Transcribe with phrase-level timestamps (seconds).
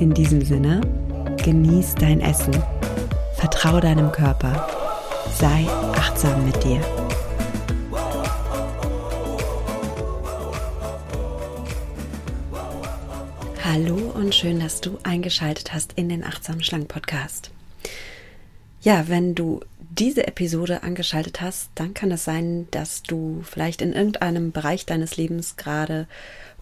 [0.00, 0.80] In diesem Sinne,
[1.44, 2.54] genieß dein Essen,
[3.34, 4.66] vertraue deinem Körper,
[5.38, 6.80] sei achtsam mit dir.
[13.62, 17.50] Hallo und schön, dass du eingeschaltet hast in den Achtsam Schlank Podcast.
[18.80, 23.92] Ja, wenn du diese Episode angeschaltet hast, dann kann es sein, dass du vielleicht in
[23.92, 26.06] irgendeinem Bereich deines Lebens gerade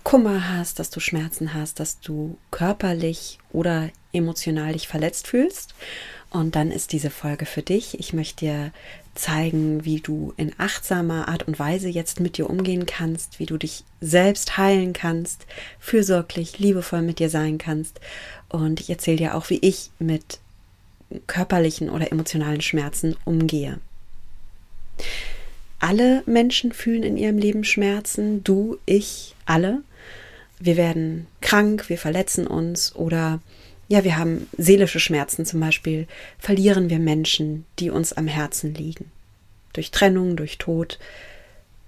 [0.08, 5.74] Kummer hast, dass du Schmerzen hast, dass du körperlich oder emotional dich verletzt fühlst.
[6.30, 8.00] Und dann ist diese Folge für dich.
[8.00, 8.72] Ich möchte dir
[9.14, 13.58] zeigen, wie du in achtsamer Art und Weise jetzt mit dir umgehen kannst, wie du
[13.58, 15.44] dich selbst heilen kannst,
[15.78, 18.00] fürsorglich, liebevoll mit dir sein kannst.
[18.48, 20.38] Und ich erzähle dir auch, wie ich mit
[21.26, 23.78] körperlichen oder emotionalen Schmerzen umgehe.
[25.80, 29.82] Alle Menschen fühlen in ihrem Leben Schmerzen, du, ich, alle.
[30.60, 33.40] Wir werden krank, wir verletzen uns oder
[33.88, 36.06] ja, wir haben seelische Schmerzen zum Beispiel,
[36.38, 39.10] verlieren wir Menschen, die uns am Herzen liegen.
[39.72, 40.98] Durch Trennung, durch Tod,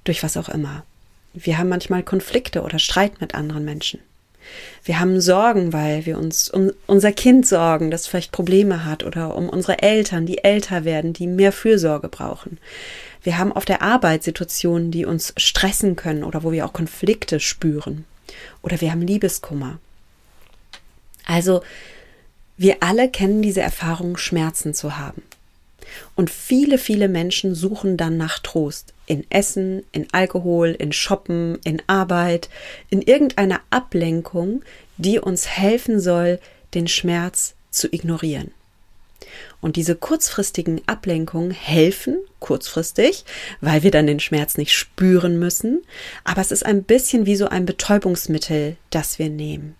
[0.04, 0.84] durch was auch immer.
[1.34, 4.00] Wir haben manchmal Konflikte oder Streit mit anderen Menschen.
[4.82, 9.36] Wir haben Sorgen, weil wir uns um unser Kind sorgen, das vielleicht Probleme hat oder
[9.36, 12.58] um unsere Eltern, die älter werden, die mehr Fürsorge brauchen.
[13.22, 17.38] Wir haben auf der Arbeit Situationen, die uns stressen können oder wo wir auch Konflikte
[17.38, 18.06] spüren.
[18.62, 19.78] Oder wir haben Liebeskummer.
[21.26, 21.62] Also,
[22.56, 25.22] wir alle kennen diese Erfahrung, Schmerzen zu haben.
[26.14, 31.82] Und viele, viele Menschen suchen dann nach Trost in Essen, in Alkohol, in Shoppen, in
[31.86, 32.48] Arbeit,
[32.90, 34.62] in irgendeiner Ablenkung,
[34.98, 36.38] die uns helfen soll,
[36.74, 38.52] den Schmerz zu ignorieren.
[39.60, 43.24] Und diese kurzfristigen Ablenkungen helfen kurzfristig,
[43.60, 45.82] weil wir dann den Schmerz nicht spüren müssen,
[46.24, 49.76] aber es ist ein bisschen wie so ein Betäubungsmittel, das wir nehmen.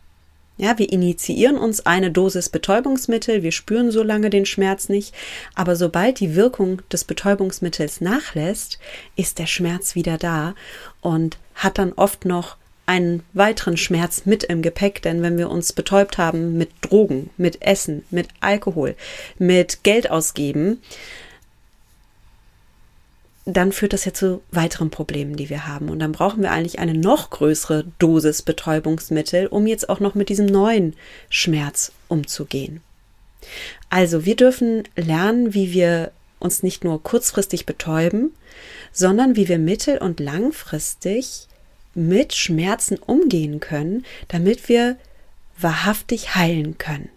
[0.59, 5.15] Ja, wir initiieren uns eine Dosis Betäubungsmittel, wir spüren so lange den Schmerz nicht,
[5.55, 8.79] aber sobald die Wirkung des Betäubungsmittels nachlässt,
[9.17, 10.55] ist der Schmerz wieder da
[11.01, 12.59] und hat dann oft noch
[12.91, 17.63] einen weiteren Schmerz mit im Gepäck, denn wenn wir uns betäubt haben mit Drogen, mit
[17.63, 18.97] Essen, mit Alkohol,
[19.39, 20.83] mit Geld ausgeben,
[23.45, 25.89] dann führt das ja zu weiteren Problemen, die wir haben.
[25.89, 30.29] Und dann brauchen wir eigentlich eine noch größere Dosis Betäubungsmittel, um jetzt auch noch mit
[30.29, 30.97] diesem neuen
[31.29, 32.81] Schmerz umzugehen.
[33.89, 38.35] Also wir dürfen lernen, wie wir uns nicht nur kurzfristig betäuben,
[38.91, 41.47] sondern wie wir mittel- und langfristig
[41.95, 44.97] mit Schmerzen umgehen können, damit wir
[45.59, 47.11] wahrhaftig heilen können.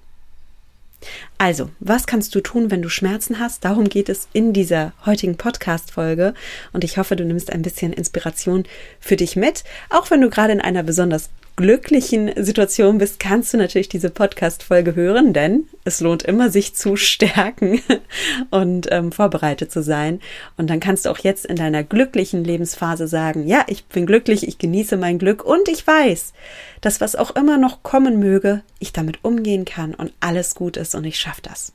[1.37, 3.65] Also, was kannst du tun, wenn du Schmerzen hast?
[3.65, 6.33] Darum geht es in dieser heutigen Podcast-Folge.
[6.71, 8.63] Und ich hoffe, du nimmst ein bisschen Inspiration
[8.99, 9.63] für dich mit.
[9.89, 14.95] Auch wenn du gerade in einer besonders glücklichen Situation bist, kannst du natürlich diese Podcast-Folge
[14.95, 17.81] hören, denn es lohnt immer, sich zu stärken
[18.49, 20.19] und ähm, vorbereitet zu sein.
[20.57, 24.47] Und dann kannst du auch jetzt in deiner glücklichen Lebensphase sagen, ja, ich bin glücklich,
[24.47, 26.33] ich genieße mein Glück und ich weiß,
[26.81, 30.95] dass was auch immer noch kommen möge, ich damit umgehen kann und alles gut ist
[30.95, 31.71] und ich schaffe das.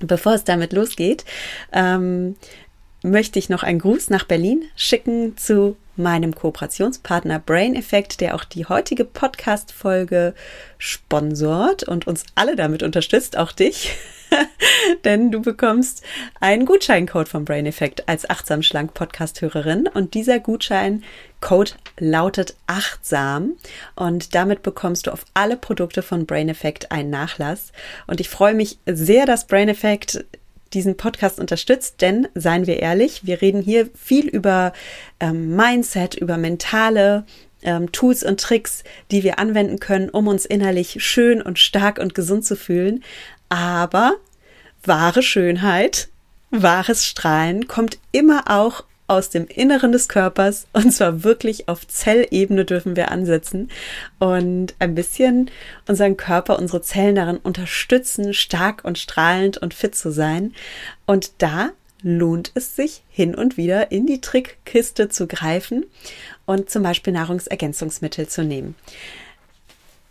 [0.00, 1.24] Bevor es damit losgeht,
[1.72, 2.36] ähm,
[3.02, 8.44] möchte ich noch einen Gruß nach Berlin schicken zu meinem Kooperationspartner Brain Effect, der auch
[8.44, 10.34] die heutige Podcast-Folge
[10.78, 13.96] sponsort und uns alle damit unterstützt, auch dich.
[15.04, 16.02] Denn du bekommst
[16.40, 19.88] einen Gutscheincode vom Brain Effect als achtsam schlank Podcast-Hörerin.
[19.88, 23.52] Und dieser Gutscheincode lautet achtsam.
[23.96, 27.72] Und damit bekommst du auf alle Produkte von Brain Effect einen Nachlass.
[28.06, 30.24] Und ich freue mich sehr, dass Brain Effect
[30.72, 34.72] diesen Podcast unterstützt, denn seien wir ehrlich, wir reden hier viel über
[35.18, 37.24] ähm, Mindset, über mentale
[37.62, 42.14] ähm, Tools und Tricks, die wir anwenden können, um uns innerlich schön und stark und
[42.14, 43.02] gesund zu fühlen.
[43.48, 44.14] Aber
[44.84, 46.08] wahre Schönheit,
[46.50, 52.64] wahres Strahlen kommt immer auch aus dem Inneren des Körpers und zwar wirklich auf Zellebene
[52.64, 53.68] dürfen wir ansetzen
[54.20, 55.50] und ein bisschen
[55.88, 60.54] unseren Körper, unsere Zellen darin unterstützen, stark und strahlend und fit zu sein.
[61.06, 61.70] Und da
[62.02, 65.86] lohnt es sich hin und wieder in die Trickkiste zu greifen
[66.46, 68.76] und zum Beispiel Nahrungsergänzungsmittel zu nehmen.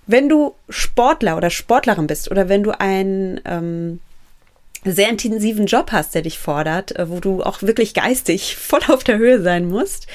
[0.07, 4.01] Wenn du Sportler oder Sportlerin bist oder wenn du ein ähm,
[4.85, 9.03] sehr intensiven Job hast, der dich fordert, äh, wo du auch wirklich geistig voll auf
[9.03, 10.07] der Höhe sein musst,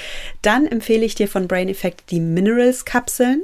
[0.42, 3.42] dann empfehle ich dir von Brain Effect die Minerals Kapseln.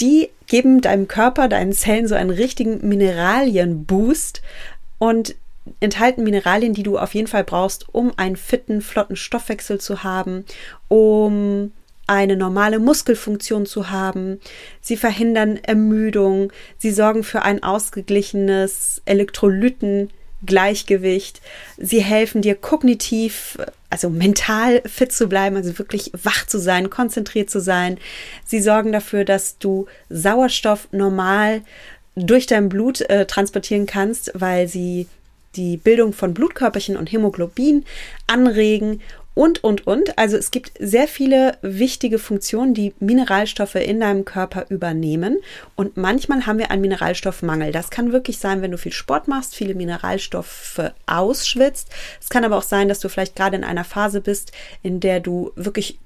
[0.00, 4.42] Die geben deinem Körper, deinen Zellen so einen richtigen Mineralienboost
[4.98, 5.36] und
[5.80, 10.44] enthalten Mineralien, die du auf jeden Fall brauchst, um einen fitten, flotten Stoffwechsel zu haben,
[10.88, 11.72] um
[12.06, 14.40] eine normale Muskelfunktion zu haben.
[14.82, 16.52] Sie verhindern Ermüdung.
[16.76, 20.10] Sie sorgen für ein ausgeglichenes Elektrolyten
[20.46, 21.40] Gleichgewicht.
[21.76, 23.58] Sie helfen dir kognitiv,
[23.90, 27.98] also mental fit zu bleiben, also wirklich wach zu sein, konzentriert zu sein.
[28.44, 31.62] Sie sorgen dafür, dass du Sauerstoff normal
[32.16, 35.06] durch dein Blut äh, transportieren kannst, weil sie
[35.56, 37.84] die Bildung von Blutkörperchen und Hämoglobin
[38.26, 39.00] anregen
[39.34, 40.16] und, und, und.
[40.16, 45.38] Also es gibt sehr viele wichtige Funktionen, die Mineralstoffe in deinem Körper übernehmen.
[45.74, 47.72] Und manchmal haben wir einen Mineralstoffmangel.
[47.72, 51.88] Das kann wirklich sein, wenn du viel Sport machst, viele Mineralstoffe ausschwitzt.
[52.20, 54.52] Es kann aber auch sein, dass du vielleicht gerade in einer Phase bist,
[54.82, 55.98] in der du wirklich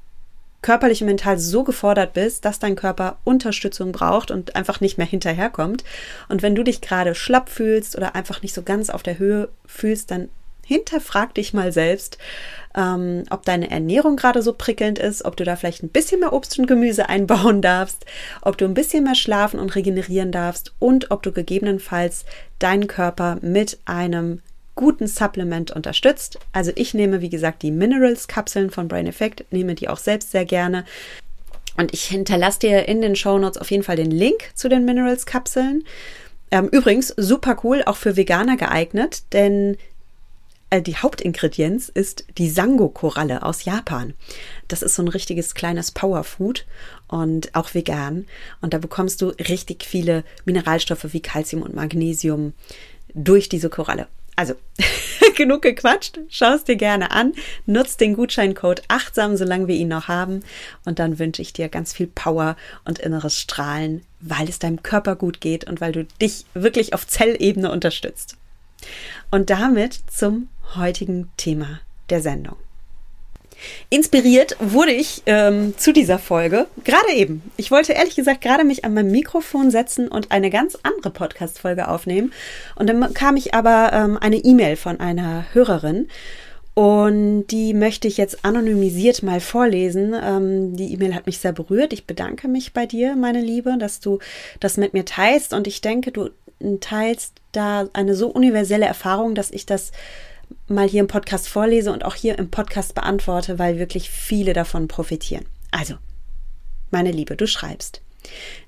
[0.60, 5.06] körperlich und mental so gefordert bist, dass dein Körper Unterstützung braucht und einfach nicht mehr
[5.06, 5.84] hinterherkommt.
[6.28, 9.50] Und wenn du dich gerade schlapp fühlst oder einfach nicht so ganz auf der Höhe
[9.66, 10.30] fühlst, dann
[10.68, 12.18] hinterfrag dich mal selbst,
[12.76, 16.34] ähm, ob deine Ernährung gerade so prickelnd ist, ob du da vielleicht ein bisschen mehr
[16.34, 18.04] Obst und Gemüse einbauen darfst,
[18.42, 22.26] ob du ein bisschen mehr schlafen und regenerieren darfst und ob du gegebenenfalls
[22.58, 24.42] deinen Körper mit einem
[24.74, 26.38] guten Supplement unterstützt.
[26.52, 30.44] Also ich nehme, wie gesagt, die Minerals-Kapseln von Brain Effect, nehme die auch selbst sehr
[30.44, 30.84] gerne.
[31.78, 34.84] Und ich hinterlasse dir in den Show Notes auf jeden Fall den Link zu den
[34.84, 35.84] Minerals-Kapseln.
[36.50, 39.78] Ähm, übrigens, super cool, auch für Veganer geeignet, denn
[40.70, 44.14] äh, die Hauptingredienz ist die Sango-Koralle aus Japan.
[44.68, 46.66] Das ist so ein richtiges kleines Powerfood
[47.06, 48.26] und auch vegan.
[48.60, 52.52] Und da bekommst du richtig viele Mineralstoffe wie Calcium und Magnesium
[53.14, 54.06] durch diese Koralle.
[54.36, 54.54] Also,
[55.36, 56.20] genug gequatscht.
[56.28, 57.32] Schau es dir gerne an.
[57.66, 60.44] Nutz den Gutscheincode achtsam, solange wir ihn noch haben.
[60.84, 65.16] Und dann wünsche ich dir ganz viel Power und inneres Strahlen, weil es deinem Körper
[65.16, 68.36] gut geht und weil du dich wirklich auf Zellebene unterstützt.
[69.30, 71.80] Und damit zum heutigen Thema
[72.10, 72.56] der Sendung.
[73.90, 77.42] Inspiriert wurde ich ähm, zu dieser Folge gerade eben.
[77.56, 81.88] Ich wollte ehrlich gesagt gerade mich an mein Mikrofon setzen und eine ganz andere Podcast-Folge
[81.88, 82.32] aufnehmen.
[82.76, 86.08] Und dann kam ich aber ähm, eine E-Mail von einer Hörerin.
[86.74, 90.14] Und die möchte ich jetzt anonymisiert mal vorlesen.
[90.14, 91.92] Ähm, die E-Mail hat mich sehr berührt.
[91.92, 94.20] Ich bedanke mich bei dir, meine Liebe, dass du
[94.60, 95.52] das mit mir teilst.
[95.52, 96.30] Und ich denke, du
[96.80, 99.90] teilst da eine so universelle Erfahrung, dass ich das
[100.70, 104.88] mal hier im Podcast vorlese und auch hier im Podcast beantworte, weil wirklich viele davon
[104.88, 105.46] profitieren.
[105.70, 105.94] Also,
[106.90, 108.02] meine Liebe, du schreibst.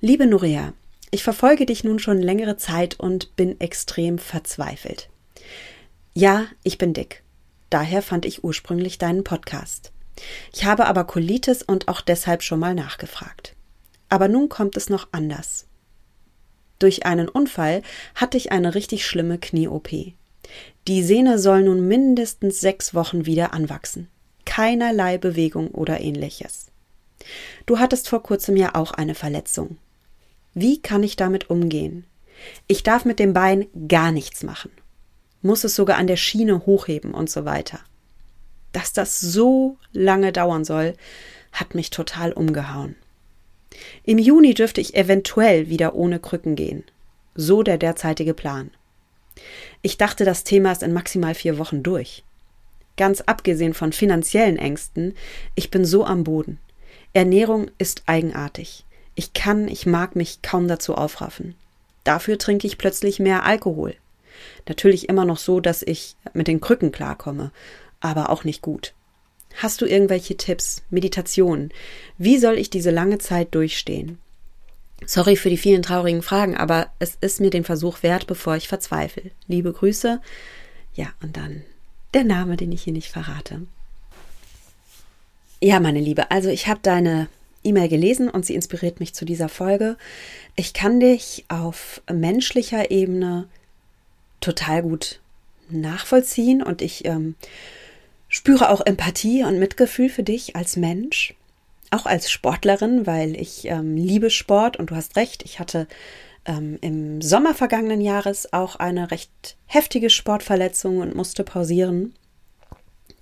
[0.01, 0.73] Liebe Nuria,
[1.11, 5.09] ich verfolge dich nun schon längere Zeit und bin extrem verzweifelt.
[6.15, 7.23] Ja, ich bin dick.
[7.69, 9.93] Daher fand ich ursprünglich deinen Podcast.
[10.53, 13.55] Ich habe aber Colitis und auch deshalb schon mal nachgefragt.
[14.09, 15.67] Aber nun kommt es noch anders.
[16.79, 17.83] Durch einen Unfall
[18.15, 19.91] hatte ich eine richtig schlimme Knie-OP.
[20.91, 24.09] Die Sehne soll nun mindestens sechs Wochen wieder anwachsen.
[24.45, 26.67] Keinerlei Bewegung oder ähnliches.
[27.65, 29.79] Du hattest vor kurzem ja auch eine Verletzung.
[30.53, 32.07] Wie kann ich damit umgehen?
[32.67, 34.73] Ich darf mit dem Bein gar nichts machen.
[35.43, 37.79] Muss es sogar an der Schiene hochheben und so weiter.
[38.73, 40.95] Dass das so lange dauern soll,
[41.53, 42.97] hat mich total umgehauen.
[44.03, 46.83] Im Juni dürfte ich eventuell wieder ohne Krücken gehen.
[47.37, 48.73] So der derzeitige Plan.
[49.83, 52.23] Ich dachte, das Thema ist in maximal vier Wochen durch.
[52.97, 55.15] Ganz abgesehen von finanziellen Ängsten,
[55.55, 56.59] ich bin so am Boden.
[57.13, 58.85] Ernährung ist eigenartig.
[59.15, 61.55] Ich kann, ich mag mich kaum dazu aufraffen.
[62.05, 63.95] Dafür trinke ich plötzlich mehr Alkohol.
[64.69, 67.51] Natürlich immer noch so, dass ich mit den Krücken klarkomme,
[68.01, 68.95] aber auch nicht gut.
[69.57, 71.73] Hast du irgendwelche Tipps, Meditationen?
[72.19, 74.19] Wie soll ich diese lange Zeit durchstehen?
[75.07, 78.69] Sorry für die vielen traurigen Fragen, aber es ist mir den Versuch wert, bevor ich
[78.69, 79.31] verzweifle.
[79.49, 80.21] Liebe Grüße.
[80.95, 81.63] Ja, und dann
[82.15, 83.63] der Name, den ich hier nicht verrate.
[85.61, 87.29] Ja, meine Liebe, also ich habe deine
[87.63, 89.97] E-Mail gelesen und sie inspiriert mich zu dieser Folge.
[90.57, 93.49] Ich kann dich auf menschlicher Ebene
[94.41, 95.21] total gut
[95.69, 97.35] nachvollziehen und ich ähm,
[98.29, 101.35] spüre auch Empathie und Mitgefühl für dich als Mensch
[101.91, 105.87] auch als Sportlerin, weil ich ähm, liebe Sport und du hast recht, ich hatte
[106.45, 112.15] ähm, im Sommer vergangenen Jahres auch eine recht heftige Sportverletzung und musste pausieren.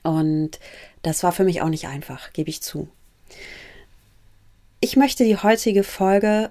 [0.03, 0.59] Und
[1.03, 2.89] das war für mich auch nicht einfach, gebe ich zu.
[4.81, 6.51] Ich möchte die heutige Folge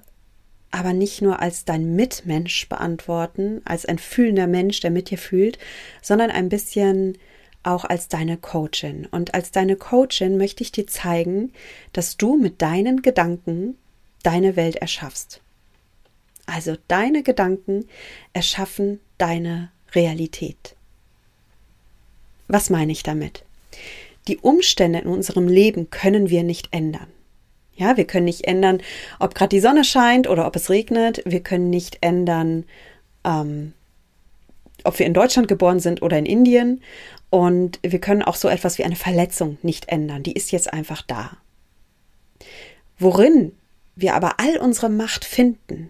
[0.70, 5.58] aber nicht nur als dein Mitmensch beantworten, als ein fühlender Mensch, der mit dir fühlt,
[6.02, 7.18] sondern ein bisschen
[7.64, 9.08] auch als deine Coachin.
[9.12, 11.52] Und als deine Coachin möchte ich dir zeigen,
[11.94, 13.78] dass du mit deinen Gedanken
[14.24, 15.42] deine Welt erschaffst.
[16.46, 17.88] Also deine Gedanken
[18.34, 20.76] erschaffen deine Realität.
[22.48, 23.44] Was meine ich damit?
[24.28, 27.08] Die Umstände in unserem Leben können wir nicht ändern.
[27.76, 28.82] Ja, wir können nicht ändern,
[29.20, 31.22] ob gerade die Sonne scheint oder ob es regnet.
[31.26, 32.66] Wir können nicht ändern,
[33.24, 33.74] ähm,
[34.84, 36.82] ob wir in Deutschland geboren sind oder in Indien.
[37.30, 40.24] Und wir können auch so etwas wie eine Verletzung nicht ändern.
[40.24, 41.38] Die ist jetzt einfach da.
[42.98, 43.52] Worin
[43.96, 45.90] wir aber all unsere Macht finden,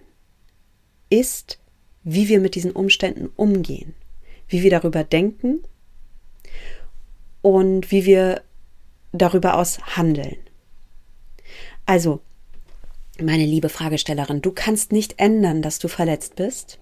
[1.09, 1.59] ist,
[2.03, 3.93] wie wir mit diesen Umständen umgehen,
[4.47, 5.63] wie wir darüber denken
[7.41, 8.41] und wie wir
[9.11, 10.37] darüber aus handeln.
[11.85, 12.21] Also,
[13.21, 16.79] meine liebe Fragestellerin, du kannst nicht ändern, dass du verletzt bist.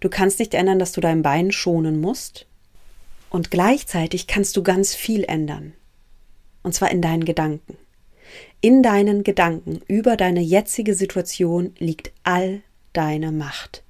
[0.00, 2.46] Du kannst nicht ändern, dass du dein Bein schonen musst.
[3.36, 5.74] Und gleichzeitig kannst du ganz viel ändern.
[6.62, 7.76] Und zwar in deinen Gedanken.
[8.62, 12.62] In deinen Gedanken über deine jetzige Situation liegt all
[12.94, 13.82] deine Macht.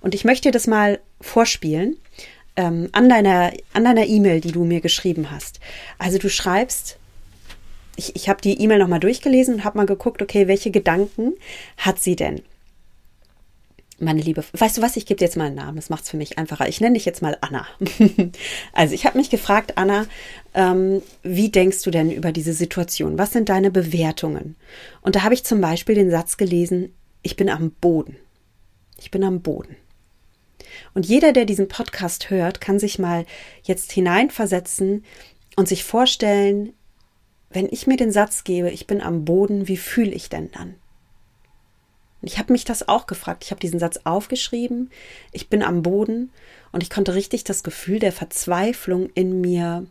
[0.00, 1.96] Und ich möchte dir das mal vorspielen
[2.56, 5.60] ähm, an deiner an deiner E-Mail, die du mir geschrieben hast.
[5.96, 6.98] Also du schreibst,
[7.94, 11.34] ich, ich habe die E-Mail nochmal durchgelesen und habe mal geguckt, okay, welche Gedanken
[11.76, 12.42] hat sie denn?
[14.02, 16.10] Meine Liebe, weißt du was, ich gebe dir jetzt mal einen Namen, das macht es
[16.10, 16.68] für mich einfacher.
[16.68, 17.66] Ich nenne dich jetzt mal Anna.
[18.72, 20.06] also ich habe mich gefragt, Anna,
[20.54, 23.16] ähm, wie denkst du denn über diese Situation?
[23.16, 24.56] Was sind deine Bewertungen?
[25.02, 26.92] Und da habe ich zum Beispiel den Satz gelesen,
[27.22, 28.16] ich bin am Boden.
[28.98, 29.76] Ich bin am Boden.
[30.94, 33.24] Und jeder, der diesen Podcast hört, kann sich mal
[33.62, 35.04] jetzt hineinversetzen
[35.54, 36.72] und sich vorstellen,
[37.50, 40.74] wenn ich mir den Satz gebe, ich bin am Boden, wie fühle ich denn dann?
[42.22, 43.44] Ich habe mich das auch gefragt.
[43.44, 44.90] Ich habe diesen Satz aufgeschrieben.
[45.32, 46.30] Ich bin am Boden
[46.70, 49.86] und ich konnte richtig das Gefühl der Verzweiflung in mir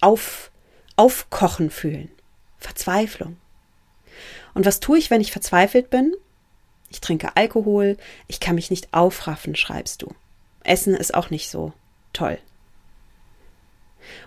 [0.00, 0.50] auf,
[0.96, 2.10] aufkochen fühlen.
[2.58, 3.36] Verzweiflung.
[4.54, 6.14] Und was tue ich, wenn ich verzweifelt bin?
[6.90, 7.96] Ich trinke Alkohol,
[8.26, 10.14] ich kann mich nicht aufraffen, schreibst du.
[10.64, 11.72] Essen ist auch nicht so
[12.12, 12.38] toll.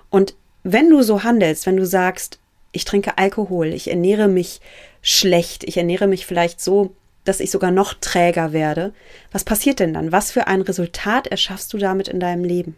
[0.10, 2.40] Und wenn du so handelst, wenn du sagst,
[2.72, 4.62] ich trinke Alkohol, ich ernähre mich
[5.02, 8.94] schlecht, ich ernähre mich vielleicht so, dass ich sogar noch träger werde,
[9.32, 10.12] was passiert denn dann?
[10.12, 12.76] Was für ein Resultat erschaffst du damit in deinem Leben?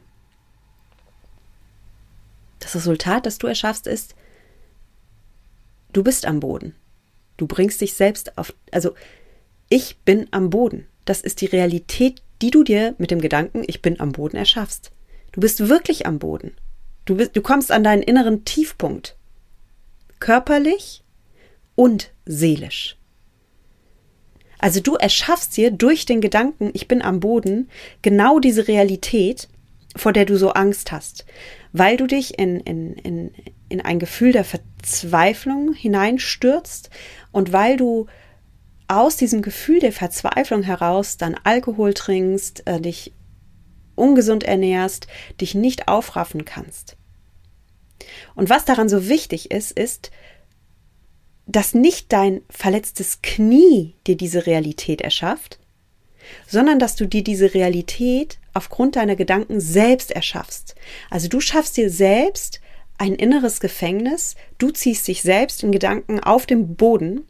[2.59, 4.15] Das Resultat, das du erschaffst, ist,
[5.93, 6.75] du bist am Boden.
[7.37, 8.93] Du bringst dich selbst auf, also
[9.69, 10.87] ich bin am Boden.
[11.05, 14.91] Das ist die Realität, die du dir mit dem Gedanken, ich bin am Boden erschaffst.
[15.31, 16.55] Du bist wirklich am Boden.
[17.05, 19.15] Du, bist, du kommst an deinen inneren Tiefpunkt.
[20.19, 21.03] Körperlich
[21.75, 22.97] und seelisch.
[24.59, 27.69] Also du erschaffst dir durch den Gedanken, ich bin am Boden,
[28.03, 29.49] genau diese Realität,
[29.95, 31.25] vor der du so Angst hast,
[31.73, 33.31] weil du dich in, in, in,
[33.69, 36.91] in ein Gefühl der Verzweiflung hineinstürzt
[37.31, 38.05] und weil du
[38.87, 43.13] aus diesem Gefühl der Verzweiflung heraus dann Alkohol trinkst, äh, dich
[43.95, 45.07] ungesund ernährst,
[45.39, 46.97] dich nicht aufraffen kannst.
[48.35, 50.11] Und was daran so wichtig ist, ist,
[51.51, 55.60] dass nicht dein verletztes Knie dir diese Realität erschafft,
[56.48, 60.75] sondern dass du dir diese Realität aufgrund deiner Gedanken selbst erschaffst.
[61.10, 62.62] Also du schaffst dir selbst
[62.98, 67.27] ein inneres Gefängnis, du ziehst dich selbst in Gedanken auf dem Boden,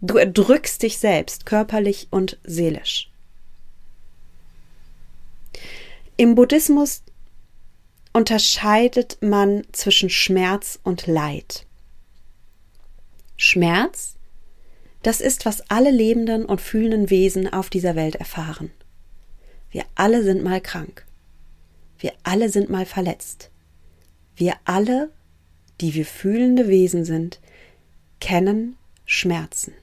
[0.00, 3.10] du erdrückst dich selbst körperlich und seelisch.
[6.16, 7.02] Im Buddhismus
[8.12, 11.66] unterscheidet man zwischen Schmerz und Leid.
[13.36, 14.16] Schmerz,
[15.02, 18.70] das ist, was alle lebenden und fühlenden Wesen auf dieser Welt erfahren.
[19.70, 21.04] Wir alle sind mal krank.
[21.98, 23.50] Wir alle sind mal verletzt.
[24.36, 25.10] Wir alle,
[25.80, 27.40] die wir fühlende Wesen sind,
[28.20, 29.74] kennen Schmerzen.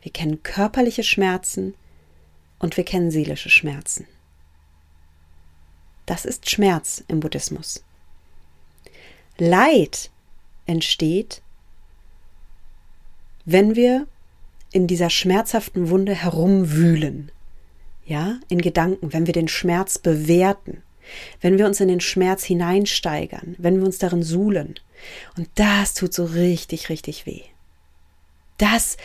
[0.00, 1.74] Wir kennen körperliche Schmerzen
[2.58, 4.06] und wir kennen seelische Schmerzen.
[6.06, 7.84] Das ist Schmerz im Buddhismus.
[9.38, 10.10] Leid
[10.66, 11.41] entsteht,
[13.44, 14.06] wenn wir
[14.72, 17.30] in dieser schmerzhaften Wunde herumwühlen,
[18.04, 20.82] ja, in Gedanken, wenn wir den Schmerz bewerten,
[21.40, 24.74] wenn wir uns in den Schmerz hineinsteigern, wenn wir uns darin suhlen.
[25.36, 27.42] Und das tut so richtig, richtig weh.
[28.58, 28.96] Das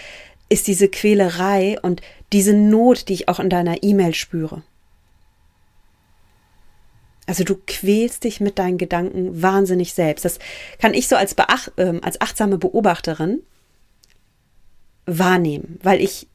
[0.50, 2.02] ist diese Quälerei und
[2.32, 4.64] diese Not, die ich auch in deiner E-Mail spüre.
[7.26, 10.24] Also du quälst dich mit deinen Gedanken wahnsinnig selbst.
[10.24, 10.40] Das
[10.80, 13.42] kann ich so als, beach, äh, als achtsame Beobachterin
[15.08, 16.28] wahrnehmen, weil ich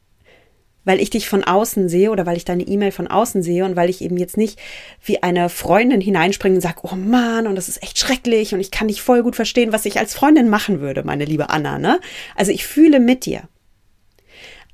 [0.85, 3.77] weil ich dich von außen sehe oder weil ich deine E-Mail von außen sehe und
[3.77, 4.59] weil ich eben jetzt nicht
[5.05, 8.71] wie eine Freundin hineinspringe und sage, oh Mann, und das ist echt schrecklich und ich
[8.71, 12.01] kann dich voll gut verstehen, was ich als Freundin machen würde, meine liebe Anna, ne?
[12.35, 13.43] Also ich fühle mit dir.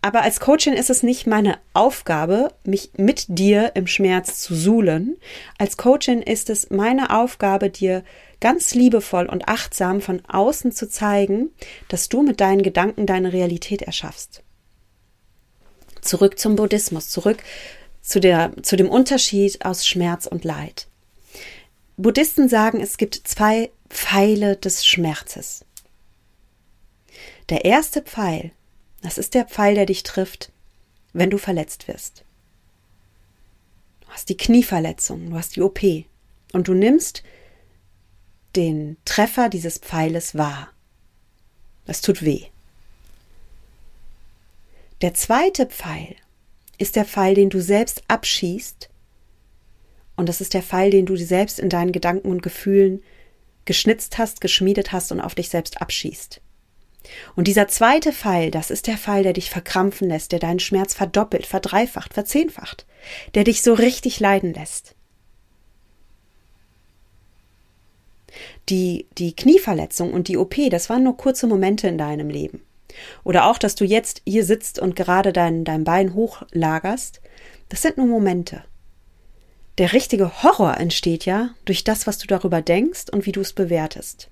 [0.00, 5.17] Aber als Coachin ist es nicht meine Aufgabe, mich mit dir im Schmerz zu suhlen.
[5.59, 8.05] Als Coachin ist es meine Aufgabe, dir
[8.40, 11.50] ganz liebevoll und achtsam von außen zu zeigen,
[11.88, 14.43] dass du mit deinen Gedanken deine Realität erschaffst.
[16.00, 17.43] Zurück zum Buddhismus, zurück
[18.00, 20.87] zu, der, zu dem Unterschied aus Schmerz und Leid.
[21.97, 25.64] Buddhisten sagen, es gibt zwei Pfeile des Schmerzes.
[27.49, 28.52] Der erste Pfeil,
[29.02, 30.52] das ist der Pfeil, der dich trifft,
[31.12, 32.25] wenn du verletzt wirst.
[34.00, 35.81] Du hast die Knieverletzung, du hast die OP
[36.52, 37.23] und du nimmst
[38.57, 40.71] den Treffer dieses Pfeiles wahr.
[41.85, 42.45] Das tut weh.
[45.00, 46.17] Der zweite Pfeil
[46.76, 48.88] ist der Pfeil, den du selbst abschießt.
[50.17, 53.02] Und das ist der Pfeil, den du selbst in deinen Gedanken und Gefühlen
[53.64, 56.40] geschnitzt hast, geschmiedet hast und auf dich selbst abschießt.
[57.37, 60.95] Und dieser zweite Pfeil, das ist der Pfeil, der dich verkrampfen lässt, der deinen Schmerz
[60.95, 62.87] verdoppelt, verdreifacht, verzehnfacht,
[63.35, 64.95] der dich so richtig leiden lässt.
[68.69, 72.62] Die, die Knieverletzung und die OP, das waren nur kurze Momente in deinem Leben.
[73.25, 77.21] Oder auch, dass du jetzt hier sitzt und gerade dein, dein Bein hochlagerst.
[77.69, 78.64] Das sind nur Momente.
[79.78, 83.52] Der richtige Horror entsteht ja durch das, was du darüber denkst und wie du es
[83.52, 84.31] bewertest.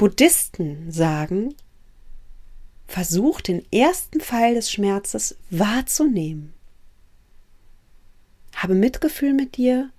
[0.00, 1.54] Buddhisten sagen,
[2.86, 6.54] versuch den ersten Pfeil des Schmerzes wahrzunehmen.
[8.56, 9.90] Habe Mitgefühl mit dir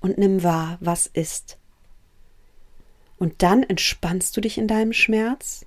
[0.00, 1.56] und nimm wahr, was ist.
[3.16, 5.66] Und dann entspannst du dich in deinem Schmerz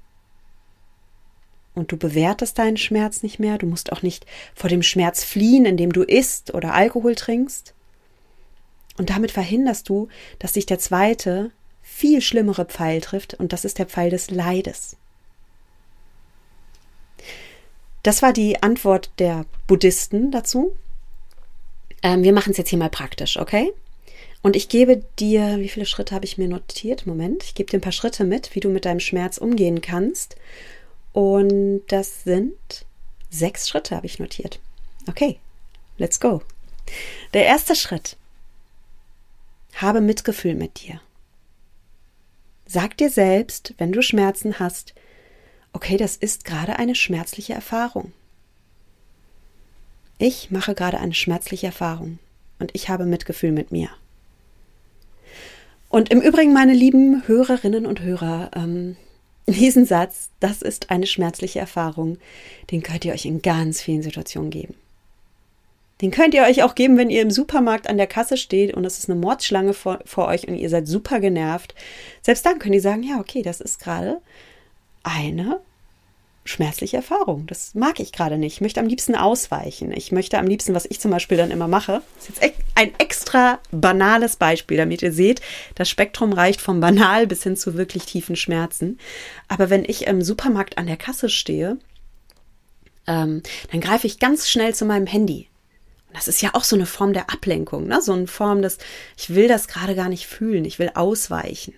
[1.75, 3.57] und du bewertest deinen Schmerz nicht mehr.
[3.57, 7.73] Du musst auch nicht vor dem Schmerz fliehen, indem du isst oder Alkohol trinkst.
[8.97, 11.51] Und damit verhinderst du, dass sich der zweite,
[11.95, 14.97] viel schlimmere Pfeil trifft, und das ist der Pfeil des Leides.
[18.03, 20.75] Das war die Antwort der Buddhisten dazu.
[22.03, 23.71] Ähm, wir machen es jetzt hier mal praktisch, okay?
[24.41, 27.07] Und ich gebe dir, wie viele Schritte habe ich mir notiert?
[27.07, 30.35] Moment, ich gebe dir ein paar Schritte mit, wie du mit deinem Schmerz umgehen kannst.
[31.13, 32.85] Und das sind
[33.29, 34.59] sechs Schritte, habe ich notiert.
[35.07, 35.39] Okay,
[35.97, 36.41] let's go.
[37.33, 38.17] Der erste Schritt.
[39.75, 40.99] Habe Mitgefühl mit dir.
[42.67, 44.93] Sag dir selbst, wenn du Schmerzen hast,
[45.73, 48.11] okay, das ist gerade eine schmerzliche Erfahrung.
[50.17, 52.19] Ich mache gerade eine schmerzliche Erfahrung
[52.59, 53.89] und ich habe Mitgefühl mit mir.
[55.89, 58.95] Und im Übrigen, meine lieben Hörerinnen und Hörer, ähm,
[59.47, 62.17] diesen Satz, das ist eine schmerzliche Erfahrung,
[62.71, 64.75] den könnt ihr euch in ganz vielen Situationen geben.
[66.01, 68.83] Den könnt ihr euch auch geben, wenn ihr im Supermarkt an der Kasse steht und
[68.83, 71.73] es ist eine Mordschlange vor, vor euch und ihr seid super genervt.
[72.21, 74.21] Selbst dann könnt ihr sagen, ja, okay, das ist gerade
[75.03, 75.61] eine
[76.43, 77.47] schmerzliche Erfahrung.
[77.47, 78.55] Das mag ich gerade nicht.
[78.55, 79.91] Ich möchte am liebsten ausweichen.
[79.91, 83.59] Ich möchte am liebsten, was ich zum Beispiel dann immer mache, ist jetzt ein extra
[83.71, 85.41] banales Beispiel, damit ihr seht,
[85.73, 88.99] das Spektrum reicht vom banal bis hin zu wirklich tiefen Schmerzen.
[89.47, 91.77] Aber wenn ich im Supermarkt an der Kasse stehe,
[93.07, 95.47] ähm, dann greife ich ganz schnell zu meinem Handy.
[96.15, 98.01] Das ist ja auch so eine Form der Ablenkung, ne?
[98.01, 98.77] so eine Form des,
[99.17, 101.73] ich will das gerade gar nicht fühlen, ich will ausweichen.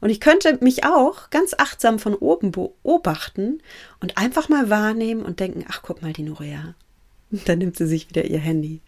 [0.00, 3.60] Und ich könnte mich auch ganz achtsam von oben beobachten
[4.00, 6.74] und einfach mal wahrnehmen und denken, ach, guck mal, die Norea.
[7.30, 8.80] Und dann nimmt sie sich wieder ihr Handy.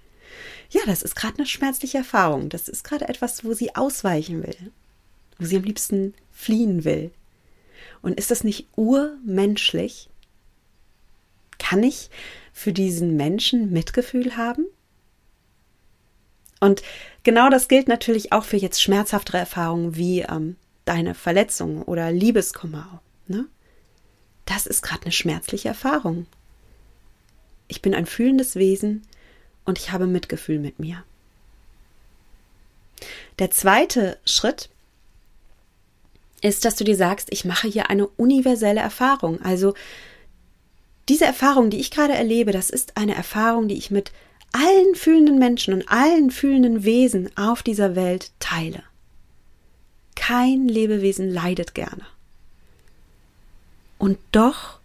[0.70, 2.48] Ja, das ist gerade eine schmerzliche Erfahrung.
[2.48, 4.72] Das ist gerade etwas, wo sie ausweichen will.
[5.38, 7.10] Wo sie am liebsten fliehen will.
[8.02, 10.08] Und ist das nicht urmenschlich?
[11.58, 12.10] Kann ich
[12.58, 14.66] für diesen Menschen Mitgefühl haben?
[16.58, 16.82] Und
[17.22, 23.00] genau das gilt natürlich auch für jetzt schmerzhaftere Erfahrungen wie ähm, deine Verletzung oder Liebeskummer.
[23.28, 23.46] Ne?
[24.44, 26.26] Das ist gerade eine schmerzliche Erfahrung.
[27.68, 29.02] Ich bin ein fühlendes Wesen
[29.64, 31.04] und ich habe Mitgefühl mit mir.
[33.38, 34.68] Der zweite Schritt
[36.40, 39.40] ist, dass du dir sagst, ich mache hier eine universelle Erfahrung.
[39.42, 39.74] Also
[41.08, 44.12] diese Erfahrung, die ich gerade erlebe, das ist eine Erfahrung, die ich mit
[44.52, 48.82] allen fühlenden Menschen und allen fühlenden Wesen auf dieser Welt teile.
[50.14, 52.06] Kein Lebewesen leidet gerne.
[53.98, 54.78] Und doch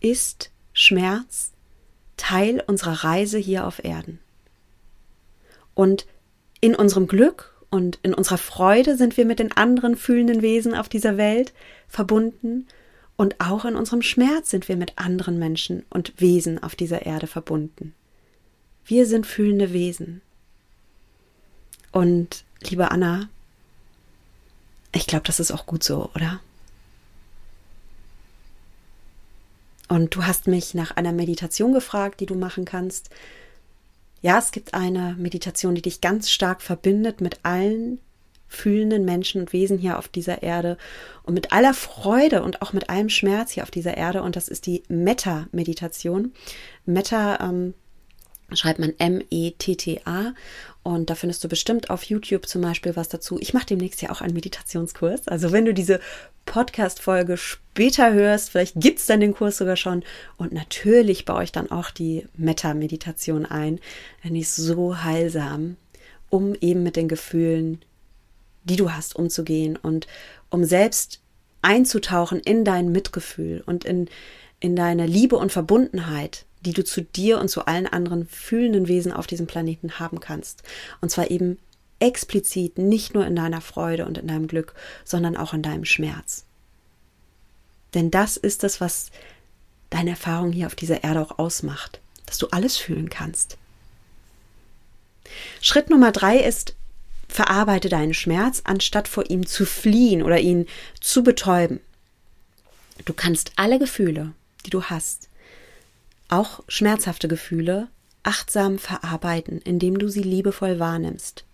[0.00, 1.52] ist Schmerz
[2.16, 4.18] Teil unserer Reise hier auf Erden.
[5.74, 6.06] Und
[6.60, 10.88] in unserem Glück und in unserer Freude sind wir mit den anderen fühlenden Wesen auf
[10.88, 11.52] dieser Welt
[11.88, 12.66] verbunden
[13.16, 17.26] und auch in unserem Schmerz sind wir mit anderen Menschen und Wesen auf dieser Erde
[17.26, 17.94] verbunden.
[18.84, 20.20] Wir sind fühlende Wesen.
[21.92, 23.28] Und liebe Anna,
[24.92, 26.40] ich glaube, das ist auch gut so, oder?
[29.88, 33.10] Und du hast mich nach einer Meditation gefragt, die du machen kannst.
[34.22, 38.00] Ja, es gibt eine Meditation, die dich ganz stark verbindet mit allen
[38.54, 40.78] fühlenden Menschen und Wesen hier auf dieser Erde
[41.22, 44.22] und mit aller Freude und auch mit allem Schmerz hier auf dieser Erde.
[44.22, 46.32] Und das ist die Metta-Meditation.
[46.86, 47.74] Metta ähm,
[48.52, 50.34] schreibt man M-E-T-T-A
[50.82, 53.38] und da findest du bestimmt auf YouTube zum Beispiel was dazu.
[53.40, 55.28] Ich mache demnächst ja auch einen Meditationskurs.
[55.28, 55.98] Also wenn du diese
[56.44, 60.04] Podcast-Folge später hörst, vielleicht gibt es dann den Kurs sogar schon.
[60.36, 63.80] Und natürlich baue ich dann auch die Metta-Meditation ein.
[64.22, 65.76] Denn die ist so heilsam,
[66.28, 67.80] um eben mit den Gefühlen,
[68.64, 70.06] die du hast, umzugehen und
[70.50, 71.20] um selbst
[71.62, 74.08] einzutauchen in dein Mitgefühl und in,
[74.60, 79.12] in deine Liebe und Verbundenheit die du zu dir und zu allen anderen fühlenden Wesen
[79.12, 80.62] auf diesem Planeten haben kannst.
[81.00, 81.58] Und zwar eben
[82.00, 84.74] explizit nicht nur in deiner Freude und in deinem Glück,
[85.04, 86.44] sondern auch in deinem Schmerz.
[87.92, 89.10] Denn das ist das, was
[89.90, 93.56] deine Erfahrung hier auf dieser Erde auch ausmacht, dass du alles fühlen kannst.
[95.60, 96.74] Schritt Nummer drei ist,
[97.34, 100.66] verarbeite deinen Schmerz, anstatt vor ihm zu fliehen oder ihn
[101.00, 101.80] zu betäuben.
[103.06, 105.28] Du kannst alle Gefühle, die du hast,
[106.28, 107.88] auch schmerzhafte Gefühle
[108.22, 111.44] achtsam verarbeiten, indem du sie liebevoll wahrnimmst.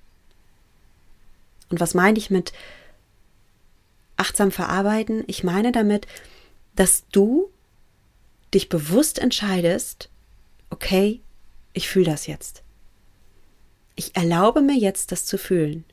[1.70, 2.52] Und was meine ich mit
[4.18, 5.24] achtsam verarbeiten?
[5.28, 6.06] Ich meine damit,
[6.76, 7.50] dass du
[8.52, 10.10] dich bewusst entscheidest,
[10.68, 11.22] okay,
[11.72, 12.62] ich fühle das jetzt.
[14.00, 15.84] Ich erlaube mir jetzt, das zu fühlen.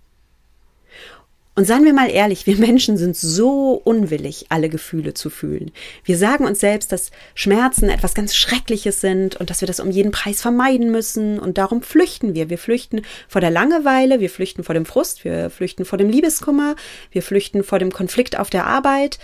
[1.56, 5.74] Und seien wir mal ehrlich, wir Menschen sind so unwillig, alle Gefühle zu fühlen.
[6.06, 9.91] Wir sagen uns selbst, dass Schmerzen etwas ganz Schreckliches sind und dass wir das um
[9.91, 12.50] jeden Preis vermeiden müssen und darum flüchten wir.
[12.50, 16.78] Wir flüchten vor der Langeweile, wir flüchten vor dem Frust, wir flüchten vor dem Liebeskummer,
[17.12, 19.20] wir flüchten vor dem Konflikt auf der Arbeit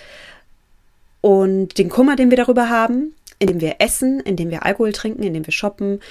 [1.22, 5.46] und den Kummer, den wir darüber haben, indem wir essen, indem wir Alkohol trinken, indem
[5.46, 6.02] wir shoppen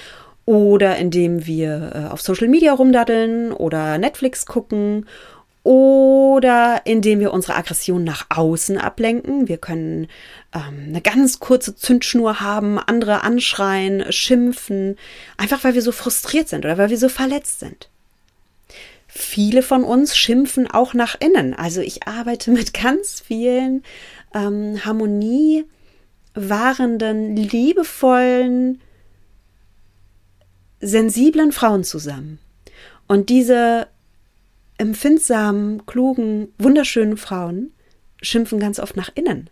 [0.45, 5.05] oder indem wir äh, auf Social Media rumdaddeln oder Netflix gucken
[5.63, 9.47] oder indem wir unsere Aggression nach außen ablenken.
[9.47, 10.07] Wir können
[10.53, 14.97] ähm, eine ganz kurze Zündschnur haben, andere anschreien, schimpfen,
[15.37, 17.87] einfach weil wir so frustriert sind oder weil wir so verletzt sind.
[19.07, 21.53] Viele von uns schimpfen auch nach innen.
[21.53, 23.83] Also ich arbeite mit ganz vielen
[24.33, 25.65] ähm, Harmonie
[26.33, 28.81] wahrenden, liebevollen,
[30.83, 32.39] sensiblen Frauen zusammen.
[33.07, 33.87] Und diese
[34.77, 37.71] empfindsamen, klugen, wunderschönen Frauen
[38.21, 39.49] schimpfen ganz oft nach innen,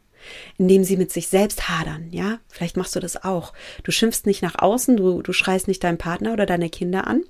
[0.58, 2.39] indem sie mit sich selbst hadern, ja?
[2.48, 3.54] Vielleicht machst du das auch.
[3.84, 7.24] Du schimpfst nicht nach außen, du, du schreist nicht deinen Partner oder deine Kinder an.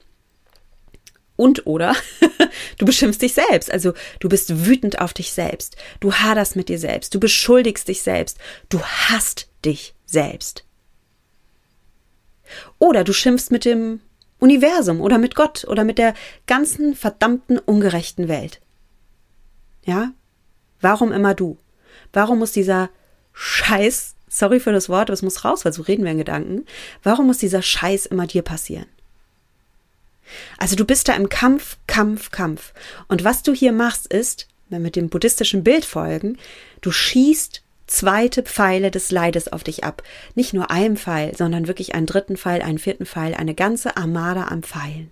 [1.35, 1.95] Und oder
[2.77, 6.77] du beschimpfst dich selbst, also du bist wütend auf dich selbst, du haderst mit dir
[6.77, 8.37] selbst, du beschuldigst dich selbst,
[8.69, 10.65] du hasst dich selbst.
[12.79, 14.01] Oder du schimpfst mit dem
[14.39, 16.13] Universum oder mit Gott oder mit der
[16.47, 18.59] ganzen verdammten ungerechten Welt.
[19.85, 20.11] Ja?
[20.81, 21.57] Warum immer du?
[22.11, 22.89] Warum muss dieser
[23.33, 26.65] Scheiß, sorry für das Wort, aber es muss raus, weil so reden wir in Gedanken,
[27.03, 28.87] warum muss dieser Scheiß immer dir passieren?
[30.57, 32.73] Also du bist da im Kampf, Kampf, Kampf.
[33.07, 36.37] Und was du hier machst ist, wenn wir mit dem buddhistischen Bild folgen,
[36.81, 37.61] du schießt
[37.91, 40.01] zweite Pfeile des Leides auf dich ab.
[40.33, 44.45] Nicht nur ein Pfeil, sondern wirklich einen dritten Pfeil, einen vierten Pfeil, eine ganze Armada
[44.45, 45.11] an Pfeilen.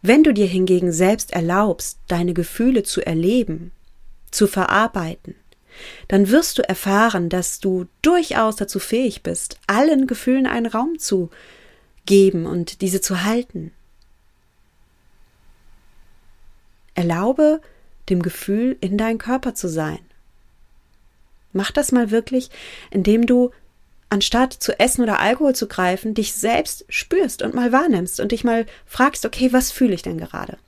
[0.00, 3.70] Wenn du dir hingegen selbst erlaubst, deine Gefühle zu erleben,
[4.30, 5.34] zu verarbeiten,
[6.08, 11.30] dann wirst du erfahren, dass du durchaus dazu fähig bist, allen Gefühlen einen Raum zu
[12.06, 13.72] geben und diese zu halten.
[16.94, 17.60] Erlaube
[18.08, 19.98] dem Gefühl, in dein Körper zu sein.
[21.54, 22.50] Mach das mal wirklich,
[22.90, 23.52] indem du
[24.10, 28.44] anstatt zu essen oder Alkohol zu greifen, dich selbst spürst und mal wahrnimmst und dich
[28.44, 30.58] mal fragst, okay, was fühle ich denn gerade?